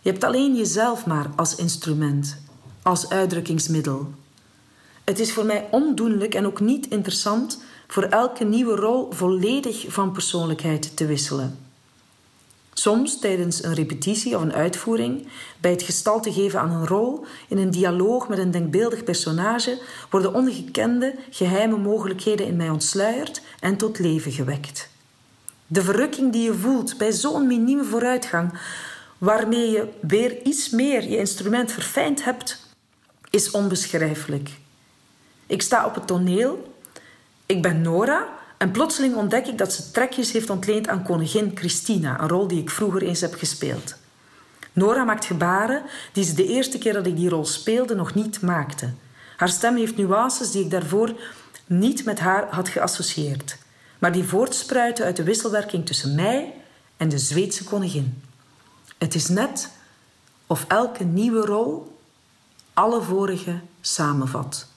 Je 0.00 0.10
hebt 0.10 0.24
alleen 0.24 0.56
jezelf 0.56 1.06
maar 1.06 1.26
als 1.36 1.54
instrument, 1.54 2.36
als 2.82 3.08
uitdrukkingsmiddel. 3.08 4.06
Het 5.04 5.18
is 5.18 5.32
voor 5.32 5.44
mij 5.44 5.68
ondoenlijk 5.70 6.34
en 6.34 6.46
ook 6.46 6.60
niet 6.60 6.88
interessant 6.88 7.62
voor 7.86 8.02
elke 8.02 8.44
nieuwe 8.44 8.74
rol 8.74 9.12
volledig 9.12 9.84
van 9.88 10.12
persoonlijkheid 10.12 10.96
te 10.96 11.06
wisselen. 11.06 11.58
Soms 12.72 13.18
tijdens 13.18 13.64
een 13.64 13.74
repetitie 13.74 14.36
of 14.36 14.42
een 14.42 14.52
uitvoering, 14.52 15.28
bij 15.60 15.70
het 15.70 15.82
gestalte 15.82 16.32
geven 16.32 16.60
aan 16.60 16.70
een 16.70 16.86
rol, 16.86 17.24
in 17.48 17.58
een 17.58 17.70
dialoog 17.70 18.28
met 18.28 18.38
een 18.38 18.50
denkbeeldig 18.50 19.04
personage, 19.04 19.80
worden 20.10 20.34
ongekende, 20.34 21.14
geheime 21.30 21.76
mogelijkheden 21.76 22.46
in 22.46 22.56
mij 22.56 22.70
ontsluierd 22.70 23.42
en 23.60 23.76
tot 23.76 23.98
leven 23.98 24.32
gewekt. 24.32 24.88
De 25.66 25.82
verrukking 25.82 26.32
die 26.32 26.42
je 26.42 26.54
voelt 26.54 26.98
bij 26.98 27.12
zo'n 27.12 27.46
minieme 27.46 27.84
vooruitgang, 27.84 28.58
waarmee 29.18 29.70
je 29.70 29.88
weer 30.00 30.42
iets 30.42 30.70
meer 30.70 31.02
je 31.02 31.16
instrument 31.16 31.72
verfijnd 31.72 32.24
hebt, 32.24 32.66
is 33.30 33.50
onbeschrijfelijk. 33.50 34.50
Ik 35.46 35.62
sta 35.62 35.86
op 35.86 35.94
het 35.94 36.06
toneel, 36.06 36.74
ik 37.46 37.62
ben 37.62 37.80
Nora 37.80 38.28
en 38.58 38.70
plotseling 38.70 39.14
ontdek 39.14 39.46
ik 39.46 39.58
dat 39.58 39.72
ze 39.72 39.90
trekjes 39.90 40.32
heeft 40.32 40.50
ontleend 40.50 40.88
aan 40.88 41.02
koningin 41.02 41.50
Christina, 41.54 42.20
een 42.20 42.28
rol 42.28 42.46
die 42.46 42.60
ik 42.60 42.70
vroeger 42.70 43.02
eens 43.02 43.20
heb 43.20 43.34
gespeeld. 43.34 43.96
Nora 44.72 45.04
maakt 45.04 45.24
gebaren 45.24 45.82
die 46.12 46.24
ze 46.24 46.34
de 46.34 46.46
eerste 46.46 46.78
keer 46.78 46.92
dat 46.92 47.06
ik 47.06 47.16
die 47.16 47.28
rol 47.28 47.44
speelde 47.44 47.94
nog 47.94 48.14
niet 48.14 48.40
maakte. 48.40 48.90
Haar 49.36 49.48
stem 49.48 49.76
heeft 49.76 49.96
nuances 49.96 50.50
die 50.50 50.64
ik 50.64 50.70
daarvoor 50.70 51.20
niet 51.66 52.04
met 52.04 52.18
haar 52.18 52.46
had 52.50 52.68
geassocieerd. 52.68 53.58
Maar 54.06 54.14
die 54.14 54.24
voortspruiten 54.24 55.04
uit 55.04 55.16
de 55.16 55.22
wisselwerking 55.22 55.86
tussen 55.86 56.14
mij 56.14 56.54
en 56.96 57.08
de 57.08 57.18
Zweedse 57.18 57.64
koningin. 57.64 58.22
Het 58.98 59.14
is 59.14 59.28
net 59.28 59.70
of 60.46 60.64
elke 60.68 61.04
nieuwe 61.04 61.46
rol 61.46 61.98
alle 62.74 63.02
vorige 63.02 63.60
samenvat. 63.80 64.68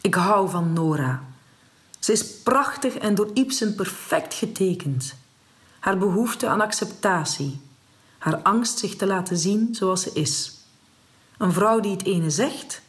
Ik 0.00 0.14
hou 0.14 0.50
van 0.50 0.72
Nora. 0.72 1.22
Ze 1.98 2.12
is 2.12 2.32
prachtig 2.32 2.94
en 2.94 3.14
door 3.14 3.30
Ibsen 3.34 3.74
perfect 3.74 4.34
getekend. 4.34 5.14
Haar 5.78 5.98
behoefte 5.98 6.48
aan 6.48 6.60
acceptatie, 6.60 7.60
haar 8.18 8.36
angst 8.36 8.78
zich 8.78 8.96
te 8.96 9.06
laten 9.06 9.36
zien 9.36 9.74
zoals 9.74 10.02
ze 10.02 10.10
is. 10.12 10.54
Een 11.38 11.52
vrouw 11.52 11.80
die 11.80 11.92
het 11.92 12.04
ene 12.04 12.30
zegt, 12.30 12.82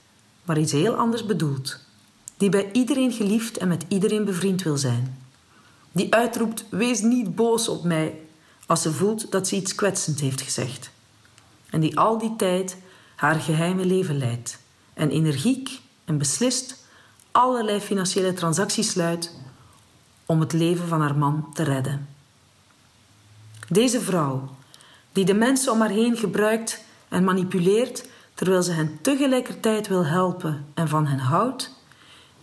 maar 0.43 0.57
iets 0.57 0.71
heel 0.71 0.95
anders 0.95 1.25
bedoelt. 1.25 1.82
Die 2.43 2.51
bij 2.51 2.69
iedereen 2.71 3.11
geliefd 3.11 3.57
en 3.57 3.67
met 3.67 3.85
iedereen 3.87 4.25
bevriend 4.25 4.63
wil 4.63 4.77
zijn. 4.77 5.17
Die 5.91 6.13
uitroept: 6.13 6.65
Wees 6.69 7.01
niet 7.01 7.35
boos 7.35 7.67
op 7.67 7.83
mij 7.83 8.19
als 8.65 8.81
ze 8.81 8.91
voelt 8.91 9.31
dat 9.31 9.47
ze 9.47 9.55
iets 9.55 9.75
kwetsend 9.75 10.19
heeft 10.19 10.41
gezegd. 10.41 10.89
En 11.69 11.79
die 11.79 11.97
al 11.99 12.17
die 12.17 12.35
tijd 12.35 12.77
haar 13.15 13.35
geheime 13.35 13.85
leven 13.85 14.17
leidt 14.17 14.59
en 14.93 15.09
energiek 15.09 15.79
en 16.05 16.17
beslist 16.17 16.85
allerlei 17.31 17.79
financiële 17.79 18.33
transacties 18.33 18.89
sluit 18.89 19.35
om 20.25 20.39
het 20.39 20.53
leven 20.53 20.87
van 20.87 21.01
haar 21.01 21.17
man 21.17 21.53
te 21.53 21.63
redden. 21.63 22.09
Deze 23.69 24.01
vrouw, 24.01 24.55
die 25.11 25.25
de 25.25 25.33
mensen 25.33 25.71
om 25.71 25.79
haar 25.79 25.89
heen 25.89 26.17
gebruikt 26.17 26.83
en 27.09 27.23
manipuleert 27.23 28.07
terwijl 28.33 28.63
ze 28.63 28.71
hen 28.71 28.97
tegelijkertijd 29.01 29.87
wil 29.87 30.05
helpen 30.05 30.65
en 30.73 30.87
van 30.87 31.07
hen 31.07 31.19
houdt, 31.19 31.81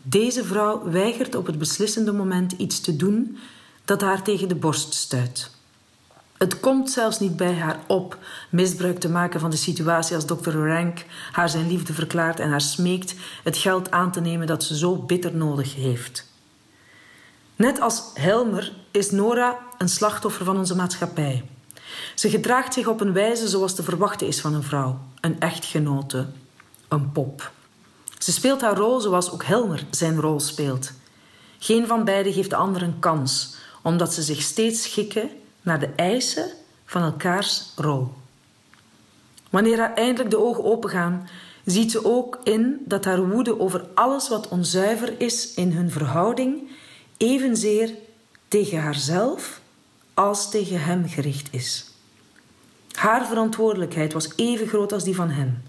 deze 0.03 0.45
vrouw 0.45 0.91
weigert 0.91 1.35
op 1.35 1.47
het 1.47 1.59
beslissende 1.59 2.13
moment 2.13 2.53
iets 2.53 2.81
te 2.81 2.97
doen 2.97 3.39
dat 3.85 4.01
haar 4.01 4.23
tegen 4.23 4.49
de 4.49 4.55
borst 4.55 4.95
stuit. 4.95 5.51
Het 6.37 6.61
komt 6.61 6.91
zelfs 6.91 7.19
niet 7.19 7.37
bij 7.37 7.55
haar 7.55 7.81
op 7.87 8.19
misbruik 8.51 9.01
te 9.01 9.09
maken 9.09 9.41
van 9.41 9.51
de 9.51 9.57
situatie 9.57 10.15
als 10.15 10.27
dokter 10.27 10.67
Rank 10.67 11.05
haar 11.33 11.49
zijn 11.49 11.67
liefde 11.67 11.93
verklaart 11.93 12.41
en 12.41 12.51
haar 12.51 12.61
smeekt 12.61 13.15
het 13.43 13.57
geld 13.57 13.91
aan 13.91 14.13
te 14.13 14.21
nemen 14.21 14.47
dat 14.47 14.65
ze 14.65 14.77
zo 14.77 14.97
bitter 14.97 15.37
nodig 15.37 15.75
heeft. 15.75 16.29
Net 17.57 17.81
als 17.81 18.03
Helmer 18.15 18.73
is 18.91 19.11
Nora 19.11 19.59
een 19.79 19.89
slachtoffer 19.89 20.45
van 20.45 20.59
onze 20.59 20.77
maatschappij. 20.77 21.45
Ze 22.15 22.31
gedraagt 22.31 22.75
zich 22.75 22.87
op 22.87 23.01
een 23.01 23.13
wijze 23.13 23.49
zoals 23.49 23.75
te 23.75 23.83
verwachten 23.83 24.27
is 24.27 24.41
van 24.41 24.55
een 24.55 24.63
vrouw, 24.63 24.99
een 25.21 25.41
echtgenote, 25.41 26.27
een 26.89 27.13
pop. 27.13 27.53
Ze 28.23 28.33
speelt 28.33 28.61
haar 28.61 28.77
rol 28.77 29.01
zoals 29.01 29.31
ook 29.31 29.45
Helmer 29.45 29.87
zijn 29.91 30.21
rol 30.21 30.41
speelt. 30.41 30.93
Geen 31.59 31.87
van 31.87 32.05
beiden 32.05 32.33
geeft 32.33 32.51
de 32.51 32.57
ander 32.57 32.83
een 32.83 32.99
kans, 32.99 33.55
omdat 33.83 34.15
ze 34.15 34.23
zich 34.23 34.43
steeds 34.43 34.83
schikken 34.83 35.31
naar 35.63 35.81
de 35.81 35.89
eisen 35.97 36.51
van 36.85 37.03
elkaars 37.03 37.73
rol. 37.77 38.09
Wanneer 39.51 39.79
haar 39.79 39.95
eindelijk 39.95 40.31
de 40.31 40.39
ogen 40.39 40.65
opengaan, 40.65 41.29
ziet 41.65 41.91
ze 41.91 42.05
ook 42.05 42.39
in 42.45 42.83
dat 42.85 43.05
haar 43.05 43.29
woede 43.29 43.61
over 43.61 43.87
alles 43.95 44.29
wat 44.29 44.49
onzuiver 44.49 45.21
is 45.21 45.55
in 45.55 45.73
hun 45.73 45.91
verhouding 45.91 46.71
evenzeer 47.17 47.91
tegen 48.49 48.81
haarzelf 48.81 49.61
als 50.15 50.51
tegen 50.51 50.83
hem 50.83 51.09
gericht 51.09 51.49
is. 51.51 51.91
Haar 52.93 53.27
verantwoordelijkheid 53.27 54.13
was 54.13 54.33
even 54.37 54.67
groot 54.67 54.93
als 54.93 55.05
die 55.05 55.15
van 55.15 55.31
hem. 55.31 55.63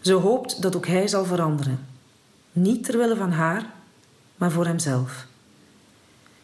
Ze 0.00 0.12
hoopt 0.12 0.62
dat 0.62 0.76
ook 0.76 0.86
hij 0.86 1.08
zal 1.08 1.24
veranderen. 1.24 1.86
Niet 2.52 2.84
ter 2.84 2.98
wille 2.98 3.16
van 3.16 3.32
haar, 3.32 3.66
maar 4.36 4.50
voor 4.50 4.66
hemzelf. 4.66 5.26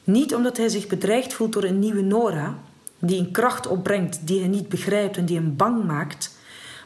Niet 0.05 0.35
omdat 0.35 0.57
hij 0.57 0.69
zich 0.69 0.87
bedreigd 0.87 1.35
voelt 1.35 1.53
door 1.53 1.64
een 1.64 1.79
nieuwe 1.79 2.03
Nora, 2.03 2.59
die 2.99 3.21
een 3.21 3.31
kracht 3.31 3.66
opbrengt 3.66 4.27
die 4.27 4.38
hij 4.38 4.49
niet 4.49 4.69
begrijpt 4.69 5.16
en 5.16 5.25
die 5.25 5.37
hem 5.37 5.57
bang 5.57 5.85
maakt, 5.85 6.37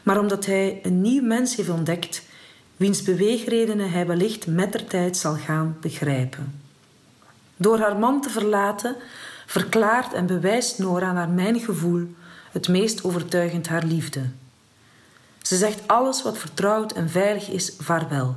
maar 0.03 0.19
omdat 0.19 0.45
hij 0.45 0.79
een 0.83 1.01
nieuw 1.01 1.23
mens 1.23 1.55
heeft 1.55 1.69
ontdekt, 1.69 2.23
wiens 2.77 3.01
beweegredenen 3.01 3.91
hij 3.91 4.07
wellicht 4.07 4.47
mettertijd 4.47 5.17
zal 5.17 5.35
gaan 5.35 5.77
begrijpen. 5.81 6.61
Door 7.57 7.79
haar 7.79 7.97
man 7.97 8.21
te 8.21 8.29
verlaten, 8.29 8.95
verklaart 9.45 10.13
en 10.13 10.25
bewijst 10.25 10.79
Nora 10.79 11.11
naar 11.11 11.29
mijn 11.29 11.59
gevoel 11.59 12.07
het 12.51 12.67
meest 12.67 13.03
overtuigend 13.03 13.67
haar 13.67 13.83
liefde. 13.83 14.21
Ze 15.41 15.57
zegt 15.57 15.87
alles 15.87 16.21
wat 16.21 16.37
vertrouwd 16.37 16.91
en 16.91 17.09
veilig 17.09 17.49
is, 17.49 17.73
vaarwel. 17.79 18.35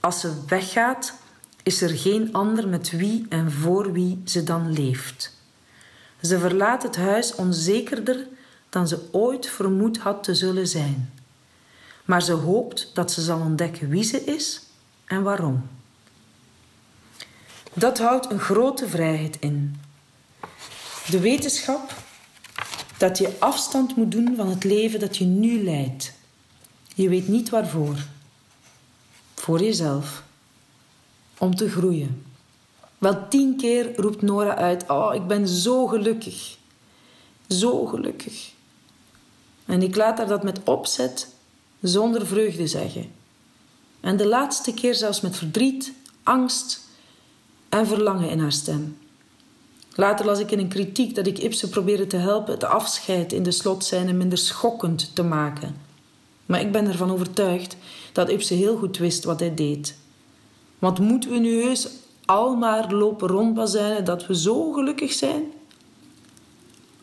Als 0.00 0.20
ze 0.20 0.32
weggaat, 0.46 1.12
is 1.62 1.82
er 1.82 1.98
geen 1.98 2.32
ander 2.32 2.68
met 2.68 2.90
wie 2.90 3.26
en 3.28 3.52
voor 3.52 3.92
wie 3.92 4.22
ze 4.24 4.44
dan 4.44 4.72
leeft. 4.72 5.38
Ze 6.22 6.38
verlaat 6.38 6.82
het 6.82 6.96
huis 6.96 7.34
onzekerder 7.34 8.26
dan 8.68 8.88
ze 8.88 9.08
ooit 9.10 9.46
vermoed 9.46 9.98
had 9.98 10.22
te 10.22 10.34
zullen 10.34 10.68
zijn. 10.68 11.12
Maar 12.04 12.22
ze 12.22 12.32
hoopt 12.32 12.90
dat 12.94 13.12
ze 13.12 13.22
zal 13.22 13.40
ontdekken 13.40 13.88
wie 13.88 14.02
ze 14.02 14.24
is 14.24 14.62
en 15.04 15.22
waarom. 15.22 15.68
Dat 17.72 17.98
houdt 17.98 18.30
een 18.30 18.40
grote 18.40 18.88
vrijheid 18.88 19.36
in. 19.40 19.80
De 21.10 21.20
wetenschap 21.20 21.94
dat 23.00 23.18
je 23.18 23.36
afstand 23.38 23.96
moet 23.96 24.10
doen 24.10 24.36
van 24.36 24.48
het 24.48 24.64
leven 24.64 25.00
dat 25.00 25.16
je 25.16 25.24
nu 25.24 25.64
leidt. 25.64 26.12
Je 26.94 27.08
weet 27.08 27.28
niet 27.28 27.48
waarvoor. 27.48 27.96
Voor 29.34 29.60
jezelf 29.60 30.22
om 31.38 31.54
te 31.54 31.70
groeien. 31.70 32.26
Wel 32.98 33.28
tien 33.28 33.56
keer 33.56 33.96
roept 33.96 34.22
Nora 34.22 34.56
uit: 34.56 34.88
Oh, 34.88 35.14
ik 35.14 35.26
ben 35.26 35.48
zo 35.48 35.86
gelukkig. 35.86 36.56
Zo 37.48 37.86
gelukkig. 37.86 38.52
En 39.64 39.82
ik 39.82 39.96
laat 39.96 40.18
haar 40.18 40.28
dat 40.28 40.42
met 40.42 40.60
opzet, 40.64 41.28
zonder 41.80 42.26
vreugde 42.26 42.66
zeggen. 42.66 43.12
En 44.00 44.16
de 44.16 44.26
laatste 44.26 44.74
keer 44.74 44.94
zelfs 44.94 45.20
met 45.20 45.36
verdriet, 45.36 45.92
angst 46.22 46.80
en 47.68 47.86
verlangen 47.86 48.30
in 48.30 48.40
haar 48.40 48.52
stem. 48.52 48.98
Later 49.94 50.26
las 50.26 50.38
ik 50.38 50.50
in 50.50 50.58
een 50.58 50.68
kritiek 50.68 51.14
dat 51.14 51.26
ik 51.26 51.38
Ibsen 51.38 51.68
probeerde 51.68 52.06
te 52.06 52.16
helpen 52.16 52.54
het 52.54 52.64
afscheid 52.64 53.32
in 53.32 53.42
de 53.42 53.50
slotscène 53.50 54.12
minder 54.12 54.38
schokkend 54.38 55.14
te 55.14 55.22
maken. 55.22 55.76
Maar 56.46 56.60
ik 56.60 56.72
ben 56.72 56.86
ervan 56.86 57.12
overtuigd 57.12 57.76
dat 58.12 58.28
Ibsen 58.28 58.56
heel 58.56 58.76
goed 58.76 58.98
wist 58.98 59.24
wat 59.24 59.40
hij 59.40 59.54
deed. 59.54 59.96
Want 60.78 60.98
moeten 60.98 61.30
we 61.30 61.38
nu 61.38 61.62
heus 61.62 61.88
al 62.24 62.56
maar 62.56 62.92
lopen 62.92 63.28
rondbazuinen 63.28 64.04
dat 64.04 64.26
we 64.26 64.36
zo 64.36 64.72
gelukkig 64.72 65.12
zijn? 65.12 65.42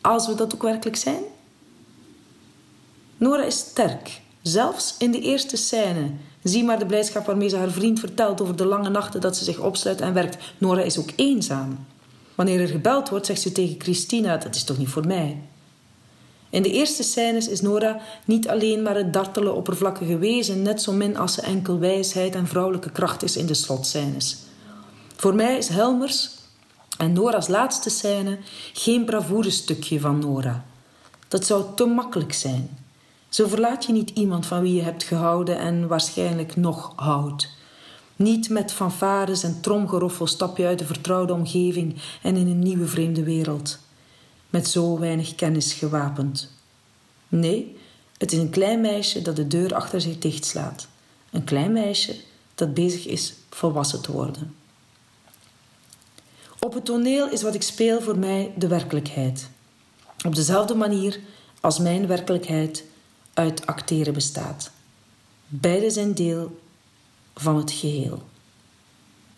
Als 0.00 0.26
we 0.26 0.34
dat 0.34 0.54
ook 0.54 0.62
werkelijk 0.62 0.96
zijn? 0.96 1.22
Nora 3.16 3.42
is 3.42 3.58
sterk, 3.58 4.20
zelfs 4.42 4.94
in 4.98 5.10
de 5.10 5.20
eerste 5.20 5.56
scène. 5.56 6.10
Zie 6.42 6.64
maar 6.64 6.78
de 6.78 6.86
blijdschap 6.86 7.26
waarmee 7.26 7.48
ze 7.48 7.56
haar 7.56 7.70
vriend 7.70 8.00
vertelt 8.00 8.40
over 8.40 8.56
de 8.56 8.64
lange 8.64 8.88
nachten 8.88 9.20
dat 9.20 9.36
ze 9.36 9.44
zich 9.44 9.60
opsluit 9.60 10.00
en 10.00 10.14
werkt. 10.14 10.52
Nora 10.58 10.80
is 10.80 10.98
ook 10.98 11.10
eenzaam. 11.16 11.86
Wanneer 12.38 12.60
er 12.60 12.68
gebeld 12.68 13.08
wordt, 13.08 13.26
zegt 13.26 13.40
ze 13.40 13.52
tegen 13.52 13.80
Christina: 13.80 14.36
Dat 14.36 14.54
is 14.54 14.64
toch 14.64 14.78
niet 14.78 14.88
voor 14.88 15.06
mij? 15.06 15.42
In 16.50 16.62
de 16.62 16.72
eerste 16.72 17.02
scènes 17.02 17.48
is 17.48 17.60
Nora 17.60 18.00
niet 18.24 18.48
alleen 18.48 18.82
maar 18.82 18.94
het 18.94 19.12
dartele, 19.12 19.52
oppervlakkige 19.52 20.18
wezen, 20.18 20.62
net 20.62 20.82
zo 20.82 20.92
min 20.92 21.16
als 21.16 21.34
ze 21.34 21.40
enkel 21.40 21.78
wijsheid 21.78 22.34
en 22.34 22.46
vrouwelijke 22.46 22.90
kracht 22.90 23.22
is 23.22 23.36
in 23.36 23.46
de 23.46 23.54
slotscènes. 23.54 24.36
Voor 25.16 25.34
mij 25.34 25.56
is 25.56 25.68
Helmers 25.68 26.30
en 26.98 27.12
Nora's 27.12 27.48
laatste 27.48 27.90
scène 27.90 28.38
geen 28.72 29.04
bravoure-stukje 29.04 30.00
van 30.00 30.18
Nora. 30.18 30.64
Dat 31.28 31.46
zou 31.46 31.64
te 31.74 31.84
makkelijk 31.84 32.32
zijn. 32.32 32.78
Zo 33.28 33.48
verlaat 33.48 33.84
je 33.84 33.92
niet 33.92 34.10
iemand 34.10 34.46
van 34.46 34.60
wie 34.60 34.74
je 34.74 34.82
hebt 34.82 35.02
gehouden 35.02 35.58
en 35.58 35.88
waarschijnlijk 35.88 36.56
nog 36.56 36.92
houdt. 36.96 37.56
Niet 38.18 38.48
met 38.48 38.72
fanfares 38.72 39.42
en 39.42 39.60
tromgeroffel 39.60 40.26
stap 40.26 40.56
je 40.56 40.66
uit 40.66 40.78
de 40.78 40.84
vertrouwde 40.84 41.32
omgeving 41.32 41.96
en 42.22 42.36
in 42.36 42.46
een 42.46 42.58
nieuwe 42.58 42.86
vreemde 42.86 43.22
wereld 43.22 43.78
met 44.50 44.68
zo 44.68 44.98
weinig 44.98 45.34
kennis 45.34 45.72
gewapend. 45.72 46.52
Nee, 47.28 47.76
het 48.16 48.32
is 48.32 48.38
een 48.38 48.50
klein 48.50 48.80
meisje 48.80 49.22
dat 49.22 49.36
de 49.36 49.46
deur 49.46 49.74
achter 49.74 50.00
zich 50.00 50.18
dichtslaat. 50.18 50.88
Een 51.30 51.44
klein 51.44 51.72
meisje 51.72 52.16
dat 52.54 52.74
bezig 52.74 53.06
is 53.06 53.34
volwassen 53.50 54.02
te 54.02 54.12
worden. 54.12 54.54
Op 56.60 56.74
het 56.74 56.84
toneel 56.84 57.30
is 57.30 57.42
wat 57.42 57.54
ik 57.54 57.62
speel 57.62 58.00
voor 58.00 58.18
mij 58.18 58.52
de 58.56 58.68
werkelijkheid. 58.68 59.50
Op 60.26 60.34
dezelfde 60.34 60.74
manier 60.74 61.20
als 61.60 61.78
mijn 61.78 62.06
werkelijkheid 62.06 62.84
uit 63.34 63.66
acteren 63.66 64.12
bestaat. 64.12 64.70
Beide 65.46 65.90
zijn 65.90 66.14
deel 66.14 66.58
van 67.40 67.56
het 67.56 67.70
geheel. 67.70 68.28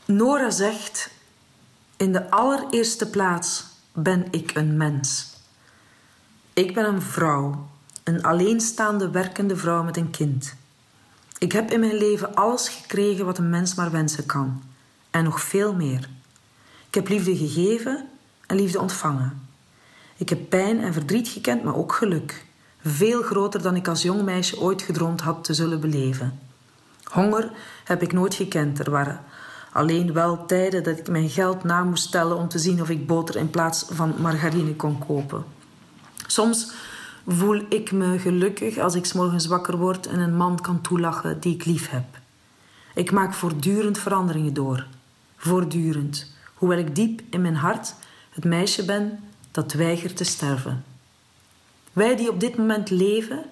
Nora 0.04 0.50
zegt 0.50 1.10
in 1.96 2.12
de 2.12 2.30
allereerste 2.30 3.10
plaats 3.10 3.64
ben 3.92 4.26
ik 4.30 4.54
een 4.54 4.76
mens. 4.76 5.26
Ik 6.52 6.74
ben 6.74 6.84
een 6.84 7.02
vrouw, 7.02 7.68
een 8.04 8.22
alleenstaande 8.22 9.10
werkende 9.10 9.56
vrouw 9.56 9.82
met 9.82 9.96
een 9.96 10.10
kind. 10.10 10.54
Ik 11.38 11.52
heb 11.52 11.70
in 11.70 11.80
mijn 11.80 11.96
leven 11.96 12.34
alles 12.34 12.68
gekregen 12.68 13.24
wat 13.24 13.38
een 13.38 13.50
mens 13.50 13.74
maar 13.74 13.90
wensen 13.90 14.26
kan, 14.26 14.62
en 15.10 15.24
nog 15.24 15.40
veel 15.40 15.74
meer. 15.74 16.08
Ik 16.88 16.94
heb 16.94 17.08
liefde 17.08 17.36
gegeven 17.36 18.08
en 18.46 18.56
liefde 18.56 18.80
ontvangen. 18.80 19.48
Ik 20.16 20.28
heb 20.28 20.48
pijn 20.48 20.80
en 20.80 20.92
verdriet 20.92 21.28
gekend, 21.28 21.62
maar 21.62 21.76
ook 21.76 21.92
geluk. 21.92 22.44
Veel 22.84 23.22
groter 23.22 23.62
dan 23.62 23.76
ik 23.76 23.88
als 23.88 24.02
jong 24.02 24.22
meisje 24.22 24.60
ooit 24.60 24.82
gedroomd 24.82 25.20
had 25.20 25.44
te 25.44 25.54
zullen 25.54 25.80
beleven. 25.80 26.49
Honger 27.10 27.50
heb 27.84 28.02
ik 28.02 28.12
nooit 28.12 28.34
gekend. 28.34 28.78
Er 28.78 28.90
waren 28.90 29.20
alleen 29.72 30.12
wel 30.12 30.46
tijden 30.46 30.82
dat 30.82 30.98
ik 30.98 31.08
mijn 31.08 31.28
geld 31.28 31.64
na 31.64 31.84
moest 31.84 32.10
tellen 32.10 32.36
om 32.36 32.48
te 32.48 32.58
zien 32.58 32.80
of 32.80 32.90
ik 32.90 33.06
boter 33.06 33.36
in 33.36 33.50
plaats 33.50 33.86
van 33.90 34.14
margarine 34.18 34.76
kon 34.76 34.98
kopen. 35.06 35.44
Soms 36.26 36.72
voel 37.26 37.62
ik 37.68 37.92
me 37.92 38.18
gelukkig 38.18 38.78
als 38.78 38.94
ik 38.94 39.14
morgens 39.14 39.46
wakker 39.46 39.76
word 39.76 40.06
en 40.06 40.18
een 40.18 40.36
man 40.36 40.60
kan 40.60 40.80
toelachen 40.80 41.40
die 41.40 41.54
ik 41.54 41.64
lief 41.64 41.90
heb. 41.90 42.04
Ik 42.94 43.10
maak 43.10 43.34
voortdurend 43.34 43.98
veranderingen 43.98 44.54
door. 44.54 44.86
Voortdurend. 45.36 46.32
Hoewel 46.54 46.78
ik 46.78 46.94
diep 46.94 47.20
in 47.30 47.40
mijn 47.40 47.56
hart 47.56 47.94
het 48.30 48.44
meisje 48.44 48.84
ben 48.84 49.18
dat 49.50 49.72
weigert 49.72 50.16
te 50.16 50.24
sterven. 50.24 50.84
Wij 51.92 52.16
die 52.16 52.30
op 52.30 52.40
dit 52.40 52.56
moment 52.56 52.90
leven, 52.90 53.44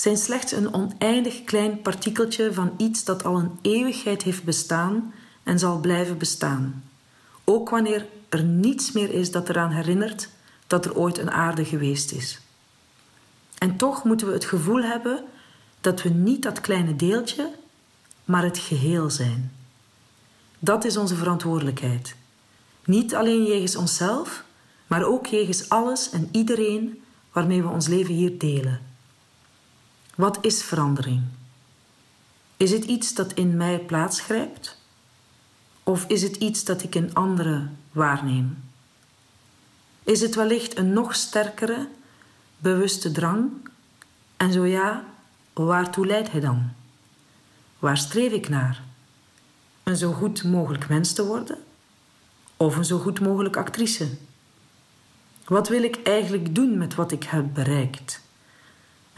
zijn 0.00 0.16
slechts 0.16 0.52
een 0.52 0.74
oneindig 0.74 1.44
klein 1.44 1.80
partikeltje 1.82 2.52
van 2.52 2.74
iets 2.76 3.04
dat 3.04 3.24
al 3.24 3.38
een 3.38 3.58
eeuwigheid 3.62 4.22
heeft 4.22 4.44
bestaan 4.44 5.14
en 5.42 5.58
zal 5.58 5.78
blijven 5.78 6.18
bestaan. 6.18 6.84
Ook 7.44 7.70
wanneer 7.70 8.06
er 8.28 8.42
niets 8.42 8.92
meer 8.92 9.10
is 9.10 9.30
dat 9.30 9.48
eraan 9.48 9.70
herinnert 9.70 10.28
dat 10.66 10.84
er 10.84 10.96
ooit 10.96 11.18
een 11.18 11.30
aarde 11.30 11.64
geweest 11.64 12.12
is. 12.12 12.40
En 13.58 13.76
toch 13.76 14.04
moeten 14.04 14.26
we 14.26 14.32
het 14.32 14.44
gevoel 14.44 14.82
hebben 14.82 15.24
dat 15.80 16.02
we 16.02 16.08
niet 16.08 16.42
dat 16.42 16.60
kleine 16.60 16.96
deeltje, 16.96 17.50
maar 18.24 18.42
het 18.42 18.58
geheel 18.58 19.10
zijn. 19.10 19.52
Dat 20.58 20.84
is 20.84 20.96
onze 20.96 21.14
verantwoordelijkheid. 21.14 22.14
Niet 22.84 23.14
alleen 23.14 23.44
jegens 23.44 23.76
onszelf, 23.76 24.44
maar 24.86 25.04
ook 25.04 25.26
jegens 25.26 25.68
alles 25.68 26.10
en 26.10 26.28
iedereen 26.32 27.02
waarmee 27.32 27.62
we 27.62 27.68
ons 27.68 27.86
leven 27.86 28.14
hier 28.14 28.38
delen. 28.38 28.89
Wat 30.20 30.38
is 30.40 30.62
verandering? 30.62 31.22
Is 32.56 32.70
het 32.70 32.84
iets 32.84 33.14
dat 33.14 33.32
in 33.32 33.56
mij 33.56 33.78
plaatsgrijpt? 33.78 34.76
Of 35.82 36.04
is 36.06 36.22
het 36.22 36.36
iets 36.36 36.64
dat 36.64 36.82
ik 36.82 36.94
in 36.94 37.14
anderen 37.14 37.78
waarneem? 37.92 38.62
Is 40.02 40.20
het 40.20 40.34
wellicht 40.34 40.78
een 40.78 40.92
nog 40.92 41.14
sterkere, 41.14 41.88
bewuste 42.58 43.12
drang? 43.12 43.50
En 44.36 44.52
zo 44.52 44.64
ja, 44.64 45.04
waartoe 45.52 46.06
leidt 46.06 46.30
hij 46.30 46.40
dan? 46.40 46.72
Waar 47.78 47.98
streef 47.98 48.32
ik 48.32 48.48
naar? 48.48 48.82
Een 49.82 49.96
zo 49.96 50.12
goed 50.12 50.44
mogelijk 50.44 50.88
mens 50.88 51.12
te 51.12 51.26
worden? 51.26 51.58
Of 52.56 52.76
een 52.76 52.84
zo 52.84 52.98
goed 52.98 53.20
mogelijk 53.20 53.56
actrice? 53.56 54.08
Wat 55.44 55.68
wil 55.68 55.82
ik 55.82 56.02
eigenlijk 56.02 56.54
doen 56.54 56.78
met 56.78 56.94
wat 56.94 57.12
ik 57.12 57.24
heb 57.24 57.54
bereikt? 57.54 58.28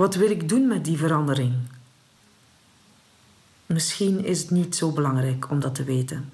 Wat 0.02 0.14
wil 0.14 0.30
ik 0.30 0.48
doen 0.48 0.66
met 0.66 0.84
die 0.84 0.98
verandering? 0.98 1.54
Misschien 3.66 4.24
is 4.24 4.40
het 4.40 4.50
niet 4.50 4.76
zo 4.76 4.90
belangrijk 4.90 5.50
om 5.50 5.60
dat 5.60 5.74
te 5.74 5.84
weten. 5.84 6.32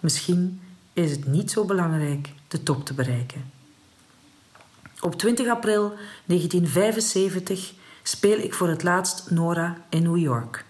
Misschien 0.00 0.60
is 0.92 1.10
het 1.10 1.26
niet 1.26 1.50
zo 1.50 1.64
belangrijk 1.64 2.32
de 2.48 2.62
top 2.62 2.84
te 2.84 2.94
bereiken. 2.94 3.50
Op 5.00 5.18
20 5.18 5.48
april 5.48 5.94
1975 6.24 7.72
speel 8.02 8.38
ik 8.38 8.54
voor 8.54 8.68
het 8.68 8.82
laatst 8.82 9.30
Nora 9.30 9.76
in 9.88 10.02
New 10.02 10.18
York. 10.18 10.64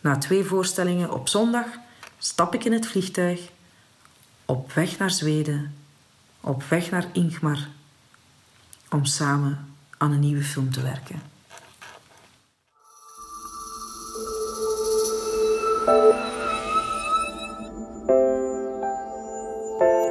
Na 0.00 0.18
twee 0.18 0.44
voorstellingen 0.44 1.12
op 1.12 1.28
zondag 1.28 1.66
stap 2.18 2.54
ik 2.54 2.64
in 2.64 2.72
het 2.72 2.86
vliegtuig 2.86 3.50
op 4.44 4.72
weg 4.72 4.98
naar 4.98 5.10
Zweden, 5.10 5.74
op 6.40 6.62
weg 6.62 6.90
naar 6.90 7.08
Ingmar, 7.12 7.68
om 8.90 9.04
samen 9.04 9.74
aan 9.98 10.12
een 10.12 10.20
nieuwe 10.20 10.44
film 10.44 10.72
te 10.72 10.82
werken. 10.82 11.33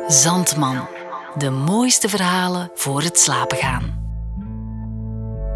Zandman. 0.07 0.88
De 1.38 1.49
mooiste 1.49 2.09
verhalen 2.09 2.71
voor 2.73 3.01
het 3.01 3.19
slapen 3.19 3.57
gaan. 3.57 4.01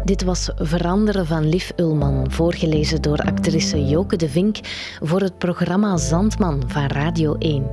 Dit 0.04 0.22
was 0.22 0.50
Veranderen 0.56 1.26
van 1.26 1.48
Lief 1.48 1.72
Ulman, 1.76 2.30
voorgelezen 2.30 3.02
door 3.02 3.18
actrice 3.18 3.84
Joke 3.84 4.16
de 4.16 4.28
Vink 4.28 4.56
voor 5.02 5.20
het 5.20 5.38
programma 5.38 5.96
Zandman 5.96 6.62
van 6.66 6.86
Radio 6.86 7.34
1. 7.34 7.70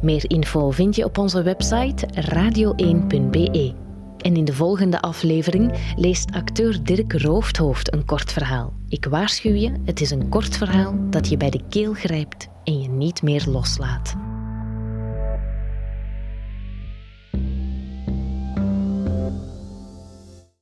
Meer 0.00 0.30
info 0.30 0.70
vind 0.70 0.96
je 0.96 1.04
op 1.04 1.18
onze 1.18 1.42
website 1.42 2.08
radio1.be. 2.30 3.89
En 4.20 4.36
in 4.36 4.44
de 4.44 4.54
volgende 4.54 5.00
aflevering 5.00 5.92
leest 5.96 6.32
acteur 6.32 6.84
Dirk 6.84 7.12
Roofdhoofd 7.12 7.92
een 7.92 8.04
kort 8.04 8.32
verhaal. 8.32 8.72
Ik 8.88 9.04
waarschuw 9.04 9.54
je, 9.54 9.72
het 9.84 10.00
is 10.00 10.10
een 10.10 10.28
kort 10.28 10.56
verhaal 10.56 10.94
dat 11.10 11.28
je 11.28 11.36
bij 11.36 11.50
de 11.50 11.60
keel 11.68 11.92
grijpt 11.92 12.48
en 12.64 12.80
je 12.80 12.88
niet 12.88 13.22
meer 13.22 13.44
loslaat. 13.46 14.16